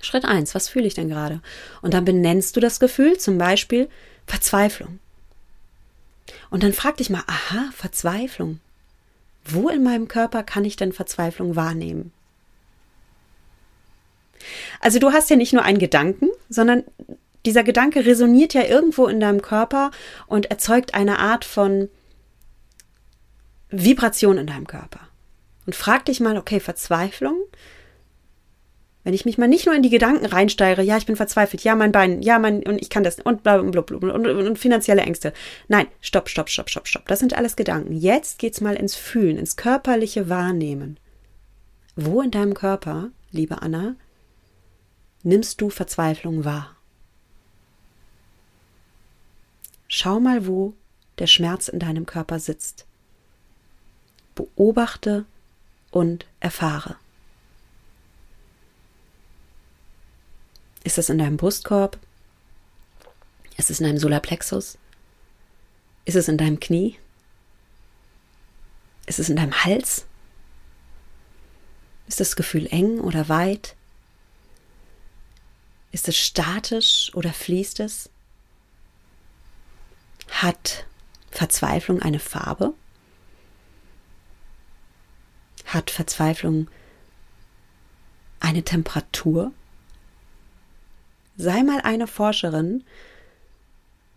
[0.00, 1.40] Schritt eins, was fühle ich denn gerade?
[1.82, 3.88] Und dann benennst du das Gefühl, zum Beispiel
[4.26, 5.00] Verzweiflung.
[6.50, 8.60] Und dann frag dich mal, aha, Verzweiflung.
[9.44, 12.12] Wo in meinem Körper kann ich denn Verzweiflung wahrnehmen?
[14.80, 16.84] Also du hast ja nicht nur einen Gedanken, sondern
[17.46, 19.90] dieser Gedanke resoniert ja irgendwo in deinem Körper
[20.26, 21.88] und erzeugt eine Art von
[23.70, 25.00] Vibration in deinem Körper.
[25.64, 27.38] Und frag dich mal, okay, Verzweiflung,
[29.06, 31.76] Wenn ich mich mal nicht nur in die Gedanken reinsteigere, ja, ich bin verzweifelt, ja,
[31.76, 34.58] mein Bein, ja, mein, und ich kann das, und bla, bla, bla, und, und, und
[34.58, 35.32] finanzielle Ängste.
[35.68, 37.06] Nein, stopp, stopp, stopp, stopp, stopp.
[37.06, 37.92] Das sind alles Gedanken.
[37.92, 40.98] Jetzt geht's mal ins Fühlen, ins körperliche Wahrnehmen.
[41.94, 43.94] Wo in deinem Körper, liebe Anna,
[45.22, 46.75] nimmst du Verzweiflung wahr?
[49.88, 50.74] Schau mal, wo
[51.18, 52.86] der Schmerz in deinem Körper sitzt.
[54.34, 55.24] Beobachte
[55.90, 56.96] und erfahre.
[60.84, 61.98] Ist es in deinem Brustkorb?
[63.56, 64.78] Ist es in deinem Solarplexus?
[66.04, 66.98] Ist es in deinem Knie?
[69.06, 70.04] Ist es in deinem Hals?
[72.06, 73.74] Ist das Gefühl eng oder weit?
[75.92, 78.10] Ist es statisch oder fließt es?
[80.28, 80.86] Hat
[81.30, 82.74] Verzweiflung eine Farbe?
[85.66, 86.68] Hat Verzweiflung
[88.40, 89.52] eine Temperatur?
[91.36, 92.84] Sei mal eine Forscherin,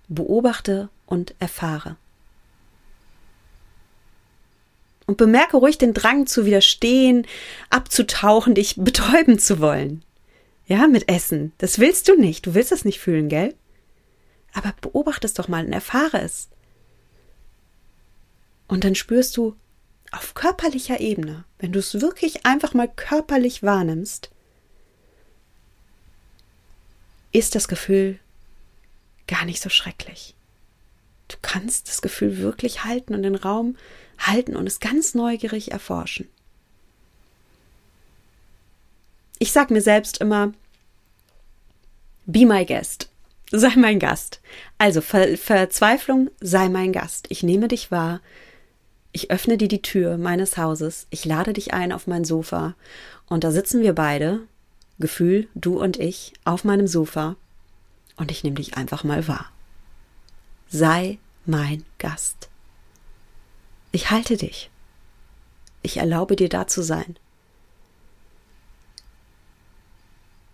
[0.08, 1.98] beobachte und erfahre.
[5.06, 7.26] Und bemerke ruhig den Drang zu widerstehen,
[7.70, 10.04] abzutauchen, dich betäuben zu wollen.
[10.68, 11.52] Ja, mit Essen.
[11.58, 12.46] Das willst du nicht.
[12.46, 13.56] Du willst es nicht fühlen, gell?
[14.54, 16.50] Aber beobachte es doch mal und erfahre es.
[18.68, 19.56] Und dann spürst du
[20.12, 24.32] auf körperlicher Ebene, wenn du es wirklich einfach mal körperlich wahrnimmst,
[27.32, 28.20] ist das Gefühl
[29.28, 30.36] gar nicht so schrecklich.
[31.28, 33.78] Du kannst das Gefühl wirklich halten und den Raum
[34.18, 36.28] halten und es ganz neugierig erforschen.
[39.38, 40.54] Ich sag mir selbst immer,
[42.26, 43.10] be my guest.
[43.52, 44.42] Sei mein Gast.
[44.78, 47.28] Also Ver Verzweiflung, sei mein Gast.
[47.30, 48.22] Ich nehme dich wahr.
[49.12, 51.08] Ich öffne dir die Tür meines Hauses.
[51.10, 52.76] Ich lade dich ein auf mein Sofa.
[53.28, 54.42] Und da sitzen wir beide
[55.00, 57.38] Gefühl, du und ich, auf meinem Sofa
[58.18, 59.46] und ich nehme dich einfach mal wahr.
[60.68, 62.50] Sei mein Gast.
[63.92, 64.70] Ich halte dich.
[65.82, 67.18] Ich erlaube dir da zu sein.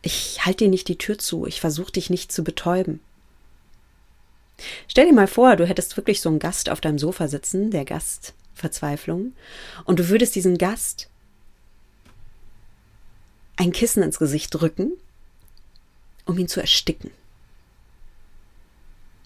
[0.06, 3.00] Ich halte dir nicht die Tür zu, ich versuche dich nicht zu betäuben.
[4.88, 7.86] Stell dir mal vor, du hättest wirklich so einen Gast auf deinem Sofa sitzen, der
[7.86, 9.34] Gast Verzweiflung,
[9.84, 11.10] und du würdest diesen Gast
[13.56, 14.92] ein Kissen ins Gesicht drücken,
[16.26, 17.10] um ihn zu ersticken.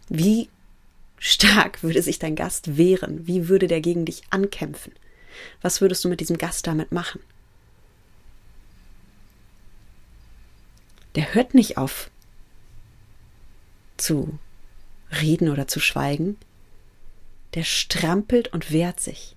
[0.08, 0.48] Wie
[1.18, 3.28] stark würde sich dein Gast wehren?
[3.28, 4.94] Wie würde der gegen dich ankämpfen?
[5.62, 7.20] Was würdest du mit diesem Gast damit machen?
[11.20, 12.10] Der hört nicht auf
[13.98, 14.40] zu
[15.22, 16.38] reden oder zu schweigen.
[17.56, 19.36] Der strampelt und wehrt sich.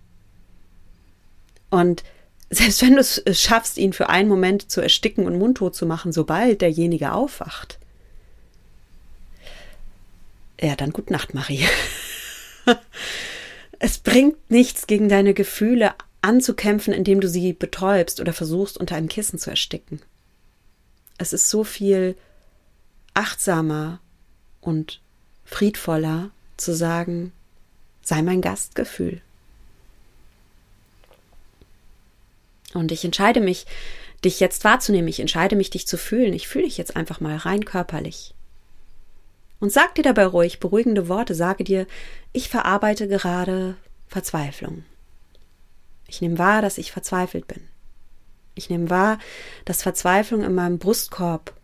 [1.71, 2.05] Und
[2.51, 6.13] selbst wenn du es schaffst, ihn für einen Moment zu ersticken und mundtot zu machen,
[6.13, 7.81] sobald derjenige aufwacht,
[10.61, 11.67] ja, dann gut Nacht, Marie.
[13.81, 19.09] es bringt nichts, gegen deine Gefühle anzukämpfen, indem du sie betäubst oder versuchst, unter einem
[19.09, 20.01] Kissen zu ersticken.
[21.23, 22.17] Es ist so viel
[23.15, 24.01] achtsamer
[24.61, 25.01] und
[25.45, 27.33] friedvoller zu sagen,
[28.03, 29.21] sei mein Gastgefühl.
[32.75, 33.67] Und ich entscheide mich,
[34.25, 35.09] dich jetzt wahrzunehmen.
[35.09, 36.33] Ich entscheide mich, dich zu fühlen.
[36.33, 38.35] Ich fühle dich jetzt einfach mal rein körperlich.
[39.61, 41.37] Und sag dir dabei ruhig beruhigende Worte.
[41.37, 41.87] Sage dir,
[42.33, 43.77] ich verarbeite gerade
[44.09, 44.85] Verzweiflung.
[46.09, 47.72] Ich nehme wahr, dass ich verzweifelt bin.
[48.55, 49.19] Ich nehme wahr,
[49.65, 51.55] dass Verzweiflung in meinem Brustkorb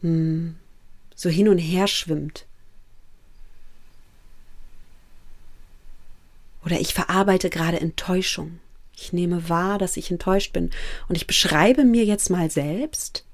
[0.00, 0.56] hm,
[1.14, 2.46] so hin und her schwimmt.
[6.64, 8.60] Oder ich verarbeite gerade Enttäuschung.
[8.96, 10.70] Ich nehme wahr, dass ich enttäuscht bin.
[11.08, 13.24] Und ich beschreibe mir jetzt mal selbst,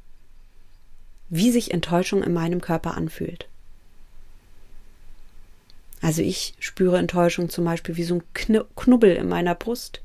[1.29, 3.49] wie sich Enttäuschung in meinem Körper anfühlt.
[6.01, 8.23] Also ich spüre Enttäuschung zum Beispiel wie so ein
[8.77, 10.01] Knubbel in meiner Brust.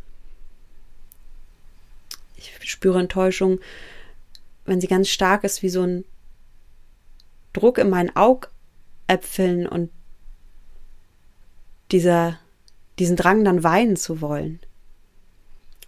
[2.61, 3.59] Ich spüre Enttäuschung,
[4.65, 6.05] wenn sie ganz stark ist, wie so ein
[7.53, 9.91] Druck in meinen Augäpfeln und
[11.91, 12.39] dieser,
[12.99, 14.59] diesen Drang dann weinen zu wollen.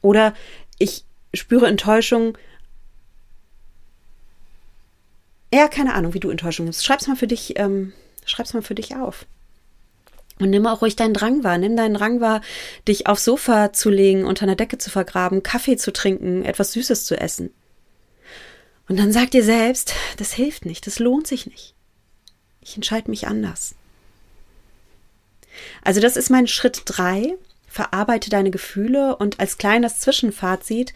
[0.01, 0.33] Oder
[0.77, 2.37] ich spüre Enttäuschung.
[5.53, 6.85] Ja, keine Ahnung, wie du Enttäuschung nimmst.
[6.85, 7.93] Schreib's mal für dich, ähm,
[8.25, 9.25] schreib's mal für dich auf.
[10.39, 11.57] Und nimm auch ruhig deinen Drang wahr.
[11.57, 12.41] Nimm deinen Drang wahr,
[12.87, 17.05] dich aufs Sofa zu legen, unter einer Decke zu vergraben, Kaffee zu trinken, etwas Süßes
[17.05, 17.53] zu essen.
[18.87, 21.73] Und dann sag dir selbst, das hilft nicht, das lohnt sich nicht.
[22.61, 23.75] Ich entscheide mich anders.
[25.83, 27.35] Also das ist mein Schritt drei
[27.67, 30.93] verarbeite deine Gefühle und als kleines Zwischenfazit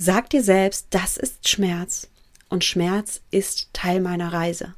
[0.00, 2.08] Sag dir selbst, das ist Schmerz
[2.48, 4.74] und Schmerz ist Teil meiner Reise.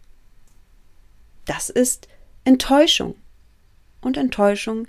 [1.44, 2.09] Das ist
[2.44, 3.14] Enttäuschung
[4.01, 4.87] und Enttäuschung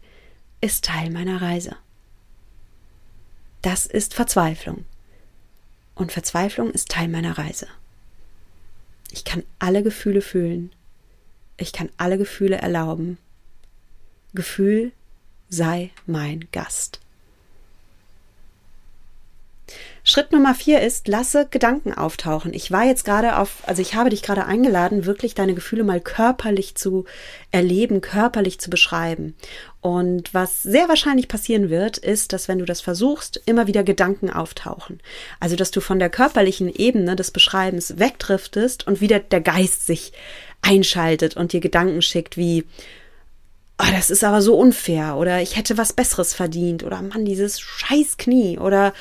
[0.61, 1.75] ist Teil meiner Reise.
[3.61, 4.85] Das ist Verzweiflung
[5.95, 7.67] und Verzweiflung ist Teil meiner Reise.
[9.11, 10.71] Ich kann alle Gefühle fühlen.
[11.57, 13.17] Ich kann alle Gefühle erlauben.
[14.33, 14.93] Gefühl
[15.49, 17.00] sei mein Gast.
[20.11, 22.53] Schritt Nummer vier ist, lasse Gedanken auftauchen.
[22.53, 26.01] Ich war jetzt gerade auf, also ich habe dich gerade eingeladen, wirklich deine Gefühle mal
[26.01, 27.05] körperlich zu
[27.51, 29.37] erleben, körperlich zu beschreiben.
[29.79, 34.29] Und was sehr wahrscheinlich passieren wird, ist, dass wenn du das versuchst, immer wieder Gedanken
[34.29, 34.99] auftauchen.
[35.39, 40.11] Also, dass du von der körperlichen Ebene des Beschreibens wegdriftest und wieder der Geist sich
[40.61, 42.65] einschaltet und dir Gedanken schickt wie,
[43.79, 47.61] oh, das ist aber so unfair oder ich hätte was Besseres verdient oder Mann, dieses
[47.61, 48.93] scheiß Knie oder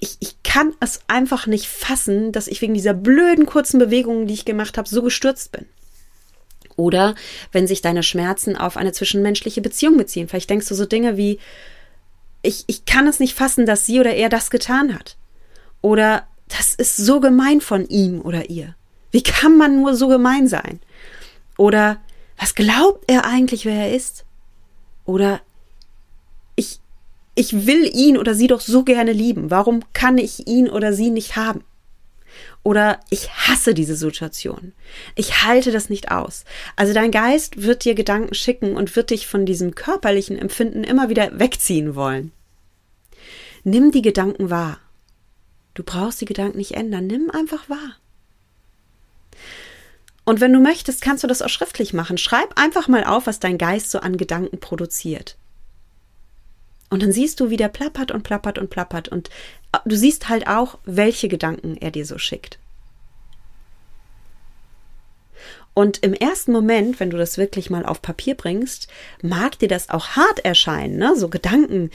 [0.00, 4.34] ich, ich kann es einfach nicht fassen, dass ich wegen dieser blöden kurzen Bewegungen, die
[4.34, 5.66] ich gemacht habe, so gestürzt bin.
[6.76, 7.14] Oder
[7.52, 10.28] wenn sich deine Schmerzen auf eine zwischenmenschliche Beziehung beziehen.
[10.28, 11.38] Vielleicht denkst du so Dinge wie,
[12.42, 15.16] ich, ich kann es nicht fassen, dass sie oder er das getan hat.
[15.82, 18.74] Oder das ist so gemein von ihm oder ihr.
[19.10, 20.80] Wie kann man nur so gemein sein?
[21.58, 21.98] Oder
[22.38, 24.24] was glaubt er eigentlich, wer er ist?
[25.04, 25.40] Oder
[26.56, 26.80] ich,
[27.34, 29.50] ich will ihn oder sie doch so gerne lieben.
[29.50, 31.64] Warum kann ich ihn oder sie nicht haben?
[32.62, 34.72] Oder ich hasse diese Situation.
[35.14, 36.44] Ich halte das nicht aus.
[36.76, 41.08] Also dein Geist wird dir Gedanken schicken und wird dich von diesem körperlichen Empfinden immer
[41.08, 42.32] wieder wegziehen wollen.
[43.64, 44.78] Nimm die Gedanken wahr.
[45.74, 47.06] Du brauchst die Gedanken nicht ändern.
[47.06, 47.96] Nimm einfach wahr.
[50.24, 52.18] Und wenn du möchtest, kannst du das auch schriftlich machen.
[52.18, 55.36] Schreib einfach mal auf, was dein Geist so an Gedanken produziert.
[56.90, 59.08] Und dann siehst du, wie der plappert und plappert und plappert.
[59.08, 59.30] Und
[59.72, 62.58] äh, du siehst halt auch, welche Gedanken er dir so schickt.
[65.72, 68.88] Und im ersten Moment, wenn du das wirklich mal auf Papier bringst,
[69.22, 71.14] mag dir das auch hart erscheinen, ne?
[71.16, 71.90] So Gedanken.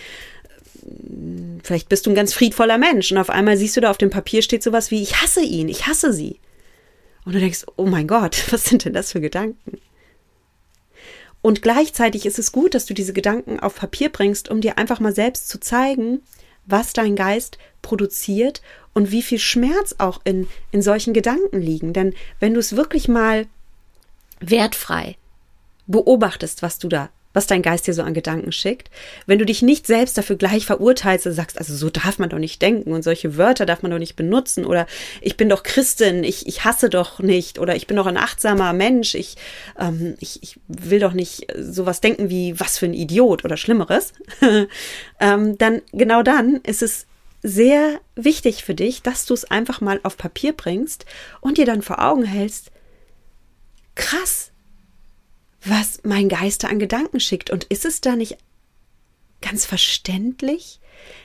[1.61, 4.09] Vielleicht bist du ein ganz friedvoller Mensch und auf einmal siehst du da auf dem
[4.11, 6.39] Papier steht sowas wie, ich hasse ihn, ich hasse sie.
[7.25, 9.79] Und du denkst, oh mein Gott, was sind denn das für Gedanken?
[11.45, 14.99] Und gleichzeitig ist es gut, dass du diese Gedanken auf Papier bringst, um dir einfach
[14.99, 16.23] mal selbst zu zeigen,
[16.65, 18.63] was dein Geist produziert
[18.95, 21.93] und wie viel Schmerz auch in, in solchen Gedanken liegen.
[21.93, 23.45] Denn wenn du es wirklich mal
[24.39, 25.17] wertfrei
[25.85, 28.89] beobachtest, was du da was dein Geist dir so an Gedanken schickt.
[29.25, 32.39] Wenn du dich nicht selbst dafür gleich verurteilst und sagst, also so darf man doch
[32.39, 34.87] nicht denken und solche Wörter darf man doch nicht benutzen oder
[35.21, 38.73] ich bin doch Christin, ich, ich hasse doch nicht oder ich bin doch ein achtsamer
[38.73, 39.35] Mensch, ich,
[39.79, 44.13] ähm, ich, ich will doch nicht sowas denken wie was für ein Idiot oder Schlimmeres,
[45.19, 47.05] ähm, dann genau dann ist es
[47.43, 51.05] sehr wichtig für dich, dass du es einfach mal auf Papier bringst
[51.41, 52.71] und dir dann vor Augen hältst,
[53.93, 54.51] krass,
[55.65, 57.49] was mein Geist da an Gedanken schickt.
[57.49, 58.37] Und ist es da nicht
[59.41, 60.79] ganz verständlich,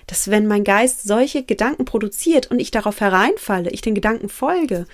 [0.07, 4.87] dass wenn mein Geist solche Gedanken produziert und ich darauf hereinfalle, ich den Gedanken folge,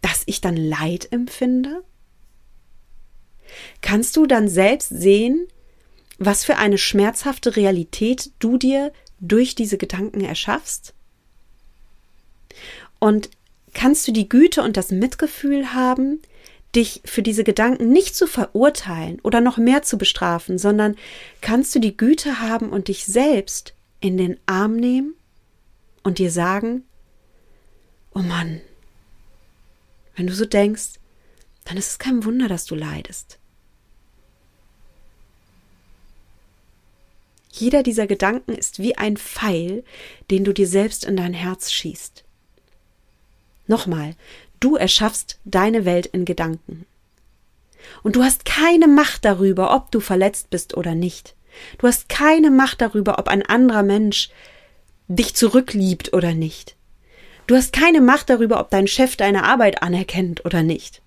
[0.00, 1.82] dass ich dann Leid empfinde?
[3.80, 5.46] Kannst du dann selbst sehen,
[6.18, 10.94] was für eine schmerzhafte Realität du dir durch diese Gedanken erschaffst?
[12.98, 13.30] Und
[13.74, 16.20] kannst du die Güte und das Mitgefühl haben,
[16.74, 20.96] dich für diese Gedanken nicht zu verurteilen oder noch mehr zu bestrafen, sondern
[21.40, 25.14] kannst du die Güte haben und dich selbst in den Arm nehmen
[26.02, 26.84] und dir sagen,
[28.14, 28.60] oh Mann,
[30.16, 30.94] wenn du so denkst,
[31.64, 33.38] dann ist es kein Wunder, dass du leidest.
[37.52, 39.82] Jeder dieser Gedanken ist wie ein Pfeil,
[40.30, 42.24] den du dir selbst in dein Herz schießt.
[43.66, 44.14] Nochmal,
[44.66, 46.86] Du erschaffst deine Welt in Gedanken.
[48.02, 51.36] Und du hast keine Macht darüber, ob du verletzt bist oder nicht.
[51.78, 54.28] Du hast keine Macht darüber, ob ein anderer Mensch
[55.06, 56.74] dich zurückliebt oder nicht.
[57.46, 61.00] Du hast keine Macht darüber, ob dein Chef deine Arbeit anerkennt oder nicht.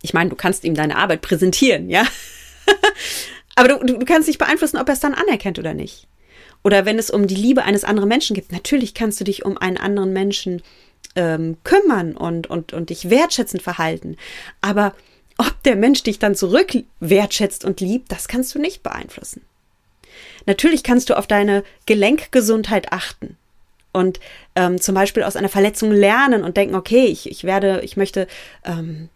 [0.00, 2.06] Ich meine, du kannst ihm deine Arbeit präsentieren, ja?
[3.54, 6.08] Aber du, du, kannst nicht beeinflussen, ob er es dann anerkennt oder nicht.
[6.64, 9.58] Oder wenn es um die Liebe eines anderen Menschen geht, natürlich kannst du dich um
[9.58, 10.62] einen anderen Menschen
[11.16, 14.16] ähm, kümmern und, und, und dich wertschätzend verhalten.
[14.60, 14.94] Aber
[15.38, 19.42] ob der Mensch dich dann zurück wertschätzt und liebt, das kannst du nicht beeinflussen.
[20.46, 23.36] Natürlich kannst du auf deine Gelenkgesundheit achten
[23.92, 24.20] und
[24.56, 28.26] ähm, zum Beispiel aus einer Verletzung lernen und denken, okay, ich, ich werde, ich möchte
[28.64, 29.08] ähm,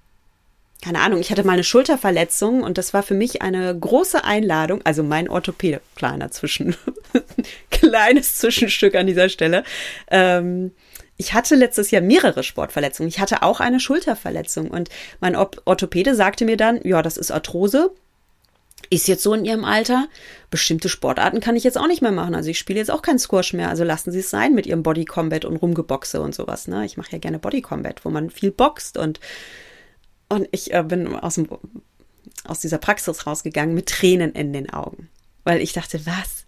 [0.82, 4.82] keine Ahnung, ich hatte mal eine Schulterverletzung und das war für mich eine große Einladung,
[4.84, 6.76] also mein Orthopäde, kleiner Zwischen,
[7.70, 9.64] kleines Zwischenstück an dieser Stelle.
[10.10, 10.72] Ähm,
[11.16, 13.08] ich hatte letztes Jahr mehrere Sportverletzungen.
[13.08, 14.90] Ich hatte auch eine Schulterverletzung und
[15.20, 17.90] mein Orthopäde sagte mir dann, ja, das ist Arthrose.
[18.90, 20.08] Ist jetzt so in ihrem Alter.
[20.50, 22.34] Bestimmte Sportarten kann ich jetzt auch nicht mehr machen.
[22.34, 23.70] Also ich spiele jetzt auch keinen Squash mehr.
[23.70, 26.68] Also lassen Sie es sein mit Ihrem Body Combat und Rumgeboxe und sowas.
[26.68, 26.84] Ne?
[26.84, 29.18] Ich mache ja gerne Body Combat, wo man viel boxt und
[30.28, 31.48] und ich äh, bin aus, dem,
[32.44, 35.08] aus dieser Praxis rausgegangen mit Tränen in den Augen.
[35.44, 36.44] Weil ich dachte, was?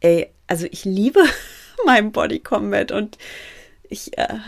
[0.00, 1.22] Ey, also ich liebe
[1.84, 3.18] mein Body Combat und
[3.90, 4.38] ich, äh,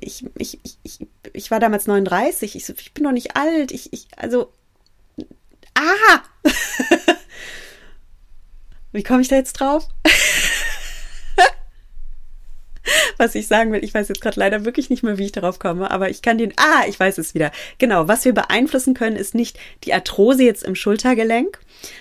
[0.00, 2.54] ich, ich, ich, ich, war damals 39.
[2.56, 3.72] Ich, ich bin noch nicht alt.
[3.72, 4.52] Ich, ich, also,
[5.74, 6.22] ah!
[8.92, 9.88] Wie komme ich da jetzt drauf?
[13.16, 13.84] was ich sagen will.
[13.84, 16.38] Ich weiß jetzt gerade leider wirklich nicht mehr, wie ich darauf komme, aber ich kann
[16.38, 17.52] den, ah, ich weiß es wieder.
[17.78, 21.58] Genau, was wir beeinflussen können, ist nicht die Arthrose jetzt im Schultergelenk,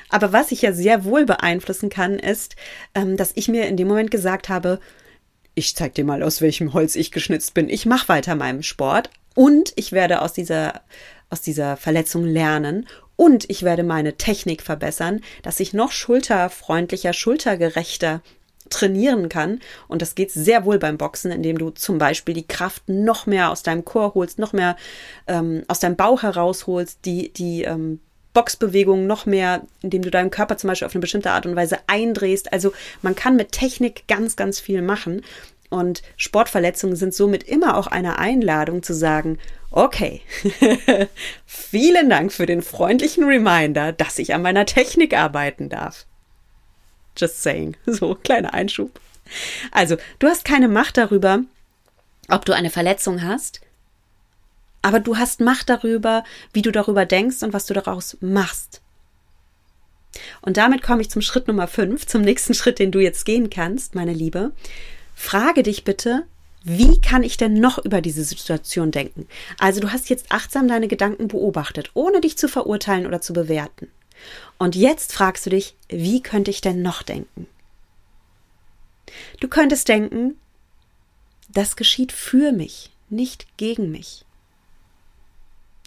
[0.10, 2.56] aber was ich ja sehr wohl beeinflussen kann, ist,
[2.95, 4.80] ähm, dass ich mir in dem Moment gesagt habe,
[5.58, 7.68] ich zeig dir mal, aus welchem Holz ich geschnitzt bin.
[7.68, 10.82] Ich mache weiter meinem Sport und ich werde aus dieser,
[11.32, 18.22] aus dieser Verletzung lernen und ich werde meine Technik verbessern, dass ich noch schulterfreundlicher, schultergerechter
[18.70, 19.60] trainieren kann.
[19.88, 23.49] Und das geht sehr wohl beim Boxen, indem du zum Beispiel die Kraft noch mehr
[23.49, 24.76] aus deinem Chor holst, noch mehr
[25.26, 27.99] ähm, aus deinem Bauch herausholst, die, die ähm,
[28.38, 31.80] Boxbewegungen noch mehr, indem du deinen Körper zum Beispiel auf eine bestimmte Art und Weise
[31.88, 32.54] eindrehst.
[32.54, 32.72] Also
[33.02, 35.24] man kann mit Technik ganz, ganz viel machen.
[35.72, 39.40] Und Sportverletzungen sind somit immer auch eine Einladung zu sagen,
[39.72, 40.22] okay,
[41.48, 46.06] vielen Dank für den freundlichen Reminder, dass ich an meiner Technik arbeiten darf.
[47.18, 47.76] Just saying.
[47.88, 49.00] So, kleiner Einschub.
[49.72, 51.40] Also, du hast keine Macht darüber,
[52.30, 53.62] ob du eine Verletzung hast,
[54.82, 56.24] aber du hast Macht darüber,
[56.54, 58.82] wie du darüber denkst und was du daraus machst.
[60.42, 63.50] Und damit komme ich zum Schritt Nummer 5, zum nächsten Schritt, den du jetzt gehen
[63.50, 64.52] kannst, meine Liebe.
[65.16, 66.26] Frage dich bitte,
[66.64, 69.28] wie kann ich denn noch über diese Situation denken?
[69.58, 73.90] Also du hast jetzt achtsam deine Gedanken beobachtet, ohne dich zu verurteilen oder zu bewerten.
[74.58, 77.48] Und jetzt fragst du dich, wie könnte ich denn noch denken?
[79.40, 80.38] Du könntest denken,
[81.50, 84.26] das geschieht für mich, nicht gegen mich.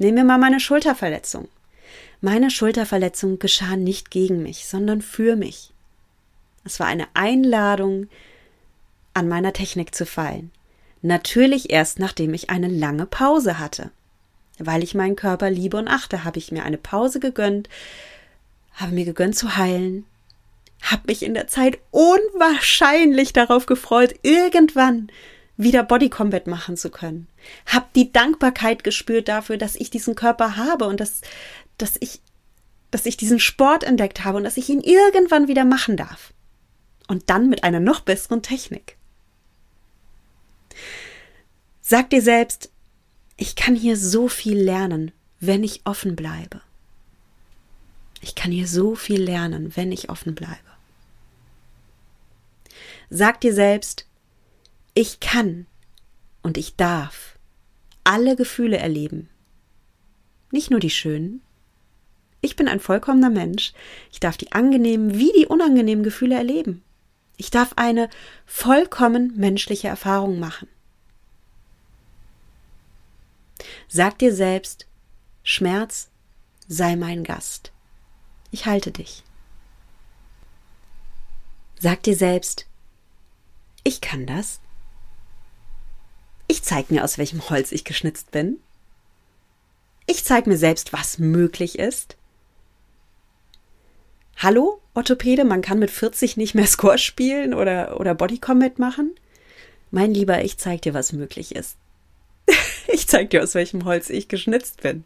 [0.00, 1.48] Nehmen wir mal meine Schulterverletzung.
[2.22, 5.72] Meine Schulterverletzung geschah nicht gegen mich, sondern für mich.
[6.64, 8.08] Es war eine Einladung,
[9.12, 10.52] an meiner Technik zu fallen.
[11.02, 13.90] Natürlich erst nachdem ich eine lange Pause hatte.
[14.58, 17.68] Weil ich meinen Körper liebe und achte, habe ich mir eine Pause gegönnt,
[18.72, 20.06] habe mir gegönnt zu heilen,
[20.80, 25.10] habe mich in der Zeit unwahrscheinlich darauf gefreut, irgendwann
[25.62, 27.28] wieder Body Combat machen zu können.
[27.66, 31.20] Hab die Dankbarkeit gespürt dafür, dass ich diesen Körper habe und dass,
[31.78, 32.20] dass ich,
[32.90, 36.32] dass ich diesen Sport entdeckt habe und dass ich ihn irgendwann wieder machen darf.
[37.08, 38.96] Und dann mit einer noch besseren Technik.
[41.80, 42.70] Sag dir selbst,
[43.36, 46.60] ich kann hier so viel lernen, wenn ich offen bleibe.
[48.20, 50.58] Ich kann hier so viel lernen, wenn ich offen bleibe.
[53.08, 54.06] Sag dir selbst,
[54.94, 55.66] ich kann
[56.42, 57.38] und ich darf
[58.04, 59.28] alle Gefühle erleben.
[60.50, 61.42] Nicht nur die schönen.
[62.40, 63.72] Ich bin ein vollkommener Mensch.
[64.10, 66.82] Ich darf die angenehmen wie die unangenehmen Gefühle erleben.
[67.36, 68.08] Ich darf eine
[68.46, 70.68] vollkommen menschliche Erfahrung machen.
[73.88, 74.86] Sag dir selbst,
[75.42, 76.10] Schmerz
[76.68, 77.72] sei mein Gast.
[78.50, 79.22] Ich halte dich.
[81.78, 82.66] Sag dir selbst,
[83.84, 84.60] ich kann das.
[86.50, 88.58] Ich zeig mir, aus welchem Holz ich geschnitzt bin.
[90.08, 92.16] Ich zeig mir selbst, was möglich ist.
[94.36, 99.14] Hallo, Orthopäde, man kann mit 40 nicht mehr Squash spielen oder, oder Bodycombat machen.
[99.92, 101.76] Mein Lieber, ich zeig dir, was möglich ist.
[102.88, 105.04] ich zeig dir, aus welchem Holz ich geschnitzt bin.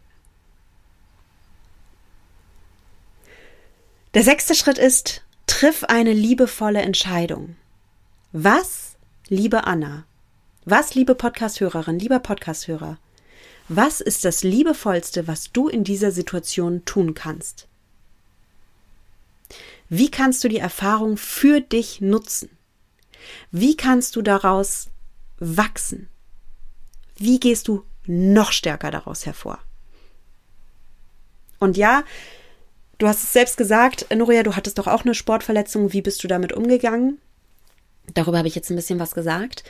[4.15, 7.55] Der sechste Schritt ist, triff eine liebevolle Entscheidung.
[8.31, 8.95] Was,
[9.27, 10.07] liebe Anna,
[10.65, 12.97] was, liebe Podcasthörerin, lieber Podcasthörer,
[13.67, 17.67] was ist das Liebevollste, was du in dieser Situation tun kannst?
[19.89, 22.49] Wie kannst du die Erfahrung für dich nutzen?
[23.51, 24.89] Wie kannst du daraus
[25.39, 26.09] wachsen?
[27.15, 29.59] Wie gehst du noch stärker daraus hervor?
[31.59, 32.03] Und ja,
[32.97, 35.91] Du hast es selbst gesagt, Noria, du hattest doch auch eine Sportverletzung.
[35.91, 37.19] Wie bist du damit umgegangen?
[38.13, 39.63] Darüber habe ich jetzt ein bisschen was gesagt.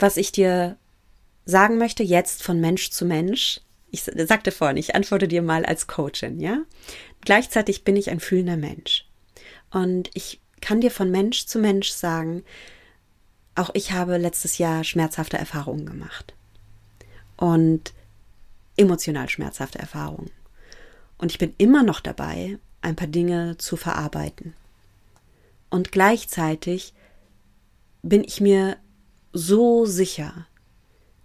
[0.00, 0.76] Was ich dir
[1.44, 5.88] sagen möchte, jetzt von Mensch zu Mensch, ich sagte vorhin, ich antworte dir mal als
[5.88, 6.62] Coachin, ja.
[7.22, 9.08] Gleichzeitig bin ich ein fühlender Mensch.
[9.70, 12.44] Und ich kann dir von Mensch zu Mensch sagen,
[13.56, 16.32] auch ich habe letztes Jahr schmerzhafte Erfahrungen gemacht.
[17.36, 17.92] Und
[18.76, 20.30] emotional schmerzhafte Erfahrungen.
[21.16, 24.54] Und ich bin immer noch dabei, ein paar Dinge zu verarbeiten.
[25.70, 26.94] Und gleichzeitig
[28.02, 28.76] bin ich mir
[29.38, 30.46] so sicher,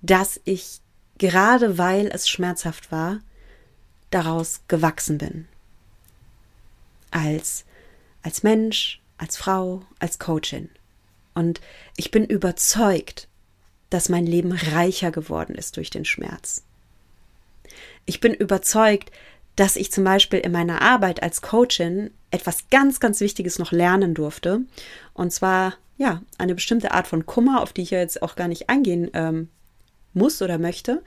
[0.01, 0.79] dass ich
[1.17, 3.19] gerade weil es schmerzhaft war,
[4.09, 5.47] daraus gewachsen bin.
[7.11, 7.65] Als,
[8.21, 10.69] als Mensch, als Frau, als Coachin.
[11.33, 11.61] Und
[11.95, 13.27] ich bin überzeugt,
[13.89, 16.63] dass mein Leben reicher geworden ist durch den Schmerz.
[18.05, 19.11] Ich bin überzeugt,
[19.55, 24.15] dass ich zum Beispiel in meiner Arbeit als Coachin etwas ganz, ganz Wichtiges noch lernen
[24.15, 24.61] durfte.
[25.13, 28.47] Und zwar, ja, eine bestimmte Art von Kummer, auf die ich ja jetzt auch gar
[28.47, 29.49] nicht eingehen ähm,
[30.13, 31.01] muss oder möchte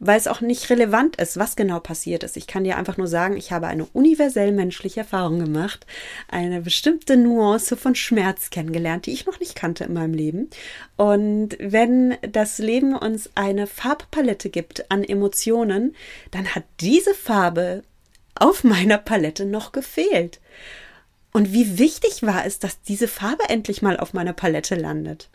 [0.00, 2.36] weil es auch nicht relevant ist, was genau passiert ist.
[2.36, 5.86] Ich kann dir einfach nur sagen, ich habe eine universell menschliche Erfahrung gemacht,
[6.28, 10.50] eine bestimmte Nuance von Schmerz kennengelernt, die ich noch nicht kannte in meinem Leben.
[10.96, 15.94] Und wenn das Leben uns eine Farbpalette gibt an Emotionen,
[16.32, 17.82] dann hat diese Farbe
[18.34, 20.40] auf meiner Palette noch gefehlt.
[21.36, 25.28] Und wie wichtig war es, dass diese Farbe endlich mal auf meiner Palette landet.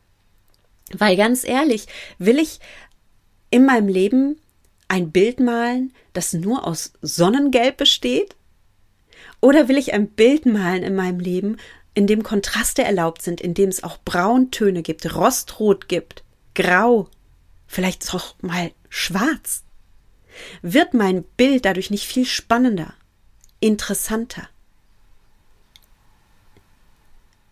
[0.93, 1.87] Weil ganz ehrlich,
[2.17, 2.61] will ich
[3.49, 4.39] in meinem Leben
[4.87, 8.37] ein Bild malen, das nur aus Sonnengelb besteht?
[9.41, 11.57] Oder will ich ein Bild malen in meinem Leben,
[11.93, 16.23] in dem Kontraste erlaubt sind, in dem es auch Brauntöne gibt, Rostrot gibt,
[16.55, 17.09] Grau,
[17.67, 19.63] vielleicht auch mal Schwarz?
[20.61, 22.93] Wird mein Bild dadurch nicht viel spannender,
[23.59, 24.47] interessanter?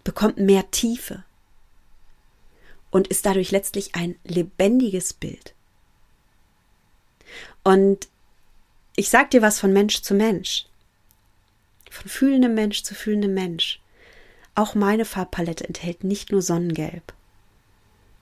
[0.08, 1.26] Bekommt mehr Tiefe
[2.92, 5.54] und ist dadurch letztlich ein lebendiges Bild?
[7.62, 8.08] Und
[8.96, 10.66] ich sag dir was von Mensch zu Mensch.
[11.92, 13.82] Von fühlendem Mensch zu fühlendem Mensch.
[14.56, 17.12] Auch meine Farbpalette enthält nicht nur Sonnengelb.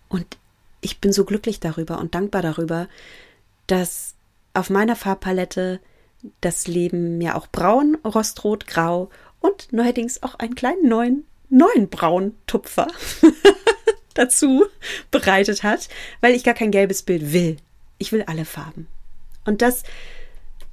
[0.09, 0.39] Und
[0.81, 2.89] ich bin so glücklich darüber und dankbar darüber,
[3.67, 4.15] dass
[4.55, 5.79] auf meiner Farbpalette
[6.41, 12.87] das Leben mir auch braun, rostrot, grau und neuerdings auch einen kleinen neuen, neuen Braun-Tupfer
[14.13, 14.65] dazu
[15.11, 15.89] bereitet hat,
[16.21, 17.57] weil ich gar kein gelbes Bild will.
[17.97, 18.87] Ich will alle Farben.
[19.45, 19.83] Und das,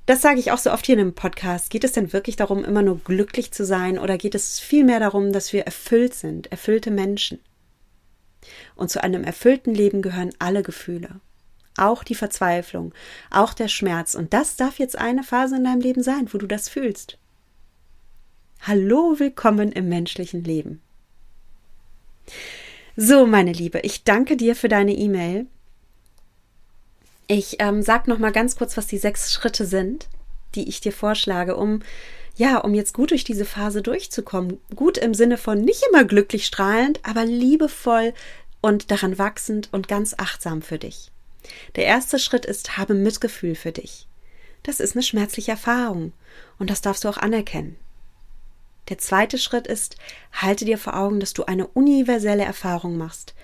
[0.07, 1.71] das sage ich auch so oft hier in einem Podcast.
[1.71, 5.33] Geht es denn wirklich darum, immer nur glücklich zu sein oder geht es vielmehr darum,
[5.33, 7.39] dass wir erfüllt sind, erfüllte Menschen?
[8.75, 11.21] Und zu einem erfüllten Leben gehören alle Gefühle.
[11.77, 12.93] Auch die Verzweiflung,
[13.31, 14.15] auch der Schmerz.
[14.15, 17.19] Und das darf jetzt eine Phase in deinem Leben sein, wo du das fühlst.
[18.65, 20.81] Hallo, willkommen im menschlichen Leben.
[22.95, 25.47] So, meine Liebe, ich danke dir für deine E-Mail.
[27.27, 30.07] Ich ähm, sag noch mal ganz kurz, was die sechs Schritte sind,
[30.55, 31.81] die ich dir vorschlage, um
[32.37, 34.61] ja, um jetzt gut durch diese Phase durchzukommen.
[34.77, 38.15] Gut im Sinne von nicht immer glücklich strahlend, aber liebevoll
[38.61, 41.11] und daran wachsend und ganz achtsam für dich.
[41.75, 44.07] Der erste Schritt ist, habe Mitgefühl für dich.
[44.63, 46.13] Das ist eine schmerzliche Erfahrung
[46.61, 47.77] und das darfst du auch anerkennen.
[48.93, 49.97] Der zweite Schritt ist,
[50.33, 53.35] halte dir vor Augen, dass du eine universelle Erfahrung machst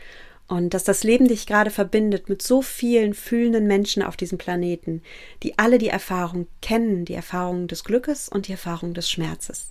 [0.46, 5.00] und dass das Leben dich gerade verbindet mit so vielen fühlenden Menschen auf diesem Planeten,
[5.42, 9.70] die alle die Erfahrung kennen, die Erfahrung des Glückes und die Erfahrung des Schmerzes.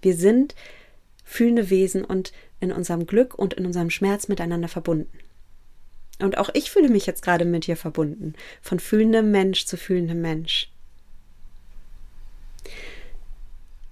[0.00, 0.54] Wir sind
[1.26, 5.18] fühlende Wesen und in unserem Glück und in unserem Schmerz miteinander verbunden.
[6.20, 10.22] Und auch ich fühle mich jetzt gerade mit dir verbunden, von fühlendem Mensch zu fühlendem
[10.22, 10.72] Mensch.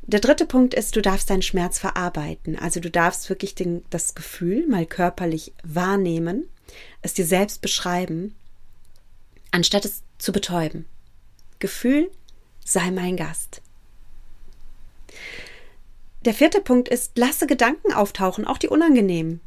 [0.09, 2.59] Der dritte Punkt ist, du darfst deinen Schmerz verarbeiten.
[2.59, 6.49] Also du darfst wirklich den, das Gefühl mal körperlich wahrnehmen,
[7.03, 8.35] es dir selbst beschreiben,
[9.51, 10.87] anstatt es zu betäuben.
[11.59, 12.11] Gefühl,
[12.65, 13.61] sei mein Gast.
[16.25, 19.43] Der vierte Punkt ist, lasse Gedanken auftauchen, auch die unangenehmen.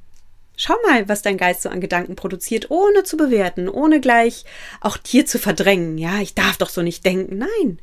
[0.58, 4.46] Schau mal, was dein Geist so an Gedanken produziert, ohne zu bewerten, ohne gleich
[4.80, 5.98] auch dir zu verdrängen.
[5.98, 7.40] Ja, ich darf doch so nicht denken.
[7.40, 7.80] Nein,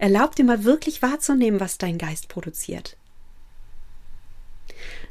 [0.00, 2.96] Erlaub dir mal wirklich wahrzunehmen, was dein Geist produziert.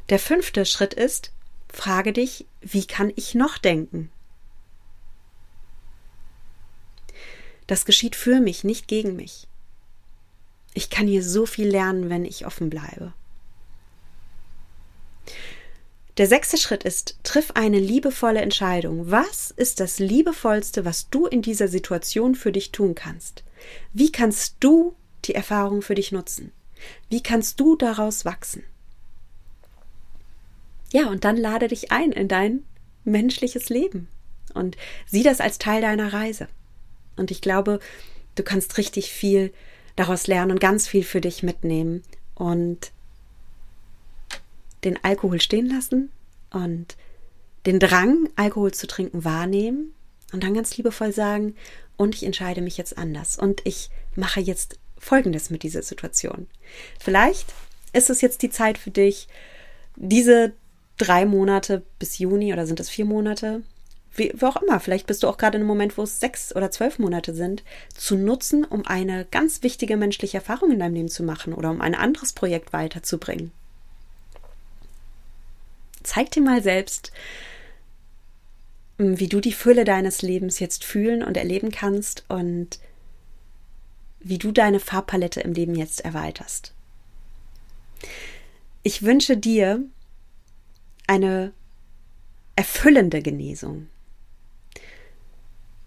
[0.08, 1.30] Der fünfte Schritt ist,
[1.72, 4.10] frage dich, wie kann ich noch denken?
[7.68, 9.46] Das geschieht für mich, nicht gegen mich.
[10.74, 13.12] Ich kann hier so viel lernen, wenn ich offen bleibe.
[16.16, 19.08] Der sechste Schritt ist, triff eine liebevolle Entscheidung.
[19.08, 23.44] Was ist das Liebevollste, was du in dieser Situation für dich tun kannst?
[23.92, 24.94] Wie kannst du
[25.24, 26.52] die Erfahrung für dich nutzen?
[27.08, 28.62] Wie kannst du daraus wachsen?
[30.92, 32.64] Ja, und dann lade dich ein in dein
[33.04, 34.08] menschliches Leben
[34.54, 36.48] und sieh das als Teil deiner Reise.
[37.16, 37.80] Und ich glaube,
[38.34, 39.52] du kannst richtig viel
[39.96, 42.02] daraus lernen und ganz viel für dich mitnehmen
[42.34, 42.92] und
[44.84, 46.10] den Alkohol stehen lassen
[46.50, 46.96] und
[47.66, 49.92] den Drang, Alkohol zu trinken, wahrnehmen
[50.32, 51.54] und dann ganz liebevoll sagen,
[52.00, 56.46] und ich entscheide mich jetzt anders und ich mache jetzt Folgendes mit dieser Situation.
[56.98, 57.52] Vielleicht
[57.92, 59.28] ist es jetzt die Zeit für dich,
[59.96, 60.54] diese
[60.96, 63.62] drei Monate bis Juni oder sind es vier Monate,
[64.14, 66.56] wie, wie, auch immer, vielleicht bist du auch gerade in einem Moment, wo es sechs
[66.56, 71.08] oder zwölf Monate sind, zu nutzen, um eine ganz wichtige menschliche Erfahrung in deinem Leben
[71.08, 73.52] zu machen oder um ein anderes Projekt weiterzubringen.
[76.02, 77.12] Zeig dir mal selbst,
[79.00, 82.78] wie du die Fülle deines Lebens jetzt fühlen und erleben kannst und
[84.20, 86.74] wie du deine Farbpalette im Leben jetzt erweiterst.
[88.82, 89.82] Ich wünsche dir
[91.06, 91.52] eine
[92.56, 93.88] erfüllende Genesung.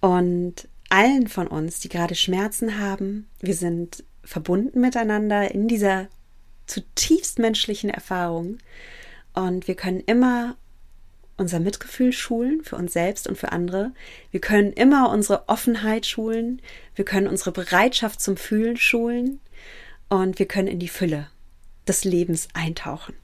[0.02, 6.08] Und allen von uns, die gerade Schmerzen haben, wir sind verbunden miteinander in dieser
[6.66, 8.58] zutiefst menschlichen Erfahrung.
[9.34, 10.56] Und wir können immer
[11.38, 13.92] unser Mitgefühl schulen für uns selbst und für andere.
[14.32, 16.62] Wir können immer unsere Offenheit schulen.
[16.96, 19.40] Wir können unsere Bereitschaft zum Fühlen schulen.
[20.10, 21.28] Und wir können in die Fülle
[21.88, 23.16] des Lebens eintauchen.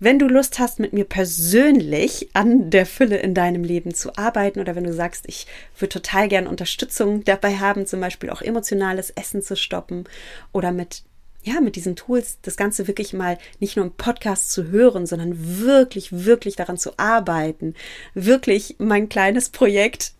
[0.00, 4.58] Wenn du Lust hast, mit mir persönlich an der Fülle in deinem Leben zu arbeiten
[4.58, 5.46] oder wenn du sagst, ich
[5.78, 10.04] würde total gern Unterstützung dabei haben, zum Beispiel auch emotionales Essen zu stoppen
[10.50, 11.04] oder mit
[11.42, 15.60] ja, mit diesen Tools das Ganze wirklich mal nicht nur im Podcast zu hören, sondern
[15.60, 17.74] wirklich, wirklich daran zu arbeiten,
[18.14, 20.12] wirklich mein kleines Projekt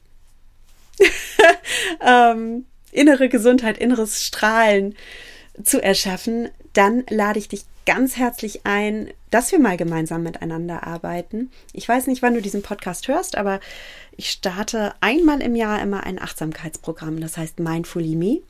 [2.01, 4.95] ähm, innere Gesundheit, inneres Strahlen
[5.63, 11.51] zu erschaffen, dann lade ich dich ganz herzlich ein, dass wir mal gemeinsam miteinander arbeiten.
[11.73, 13.61] Ich weiß nicht, wann du diesen Podcast hörst, aber
[14.17, 18.41] ich starte einmal im Jahr immer ein Achtsamkeitsprogramm, das heißt Mindfully Me.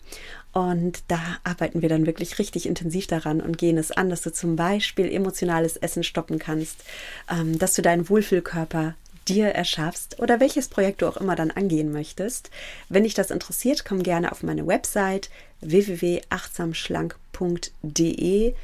[0.53, 4.31] Und da arbeiten wir dann wirklich richtig intensiv daran und gehen es an, dass du
[4.33, 6.85] zum Beispiel emotionales Essen stoppen kannst,
[7.31, 8.95] ähm, dass du deinen Wohlfühlkörper
[9.29, 12.51] dir erschaffst oder welches Projekt du auch immer dann angehen möchtest.
[12.89, 15.31] Wenn dich das interessiert, komm gerne auf meine Website
[15.61, 18.55] www.achtsamschlank.de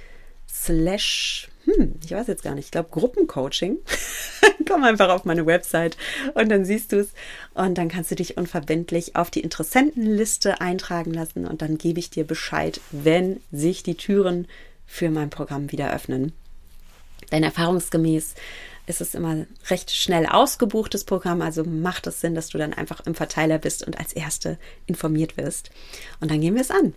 [0.53, 3.79] slash, hm, ich weiß jetzt gar nicht, ich glaube Gruppencoaching.
[4.69, 5.97] Komm einfach auf meine Website
[6.35, 7.13] und dann siehst du es
[7.55, 12.11] und dann kannst du dich unverbindlich auf die Interessentenliste eintragen lassen und dann gebe ich
[12.11, 14.47] dir Bescheid, wenn sich die Türen
[14.87, 16.33] für mein Programm wieder öffnen.
[17.31, 18.35] Denn erfahrungsgemäß
[18.87, 23.05] ist es immer recht schnell ausgebuchtes Programm, also macht es Sinn, dass du dann einfach
[23.07, 25.71] im Verteiler bist und als Erste informiert wirst.
[26.21, 26.95] Und dann gehen wir es an.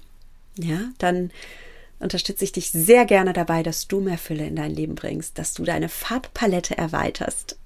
[0.57, 1.31] Ja, dann
[2.01, 5.53] unterstütze ich dich sehr gerne dabei, dass du mehr Fülle in dein Leben bringst, dass
[5.53, 7.57] du deine Farbpalette erweiterst.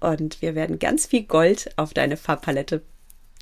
[0.00, 2.82] Und wir werden ganz viel Gold auf deine Farbpalette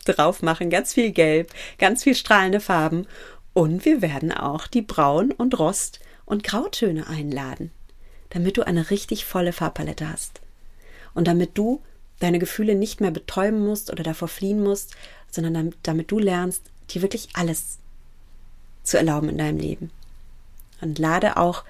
[0.04, 3.06] drauf machen, ganz viel Gelb, ganz viel strahlende Farben.
[3.52, 7.70] Und wir werden auch die Braun- und Rost- und Grautöne einladen,
[8.30, 10.40] damit du eine richtig volle Farbpalette hast.
[11.14, 11.82] Und damit du
[12.18, 14.94] deine Gefühle nicht mehr betäuben musst oder davor fliehen musst,
[15.30, 17.78] sondern damit, damit du lernst, dir wirklich alles
[18.82, 19.90] zu erlauben in deinem Leben
[20.80, 21.64] und lade auch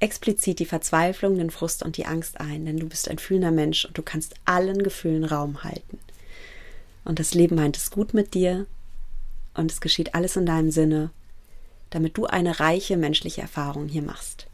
[0.00, 3.84] explizit die Verzweiflung, den Frust und die Angst ein, denn du bist ein fühlender Mensch
[3.84, 5.98] und du kannst allen Gefühlen Raum halten.
[7.04, 8.66] Und das Leben meint es gut mit dir
[9.54, 11.10] und es geschieht alles in deinem Sinne,
[11.90, 14.46] damit du eine reiche menschliche Erfahrung hier machst.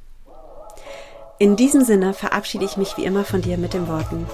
[1.38, 4.26] In diesem Sinne verabschiede ich mich wie immer von dir mit den Worten: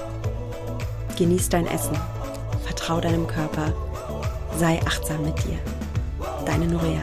[1.16, 1.97] Genieß dein Essen,
[2.64, 3.75] vertrau deinem Körper,
[4.57, 5.59] sei achtsam mit dir.
[6.47, 7.03] Deine Nuria.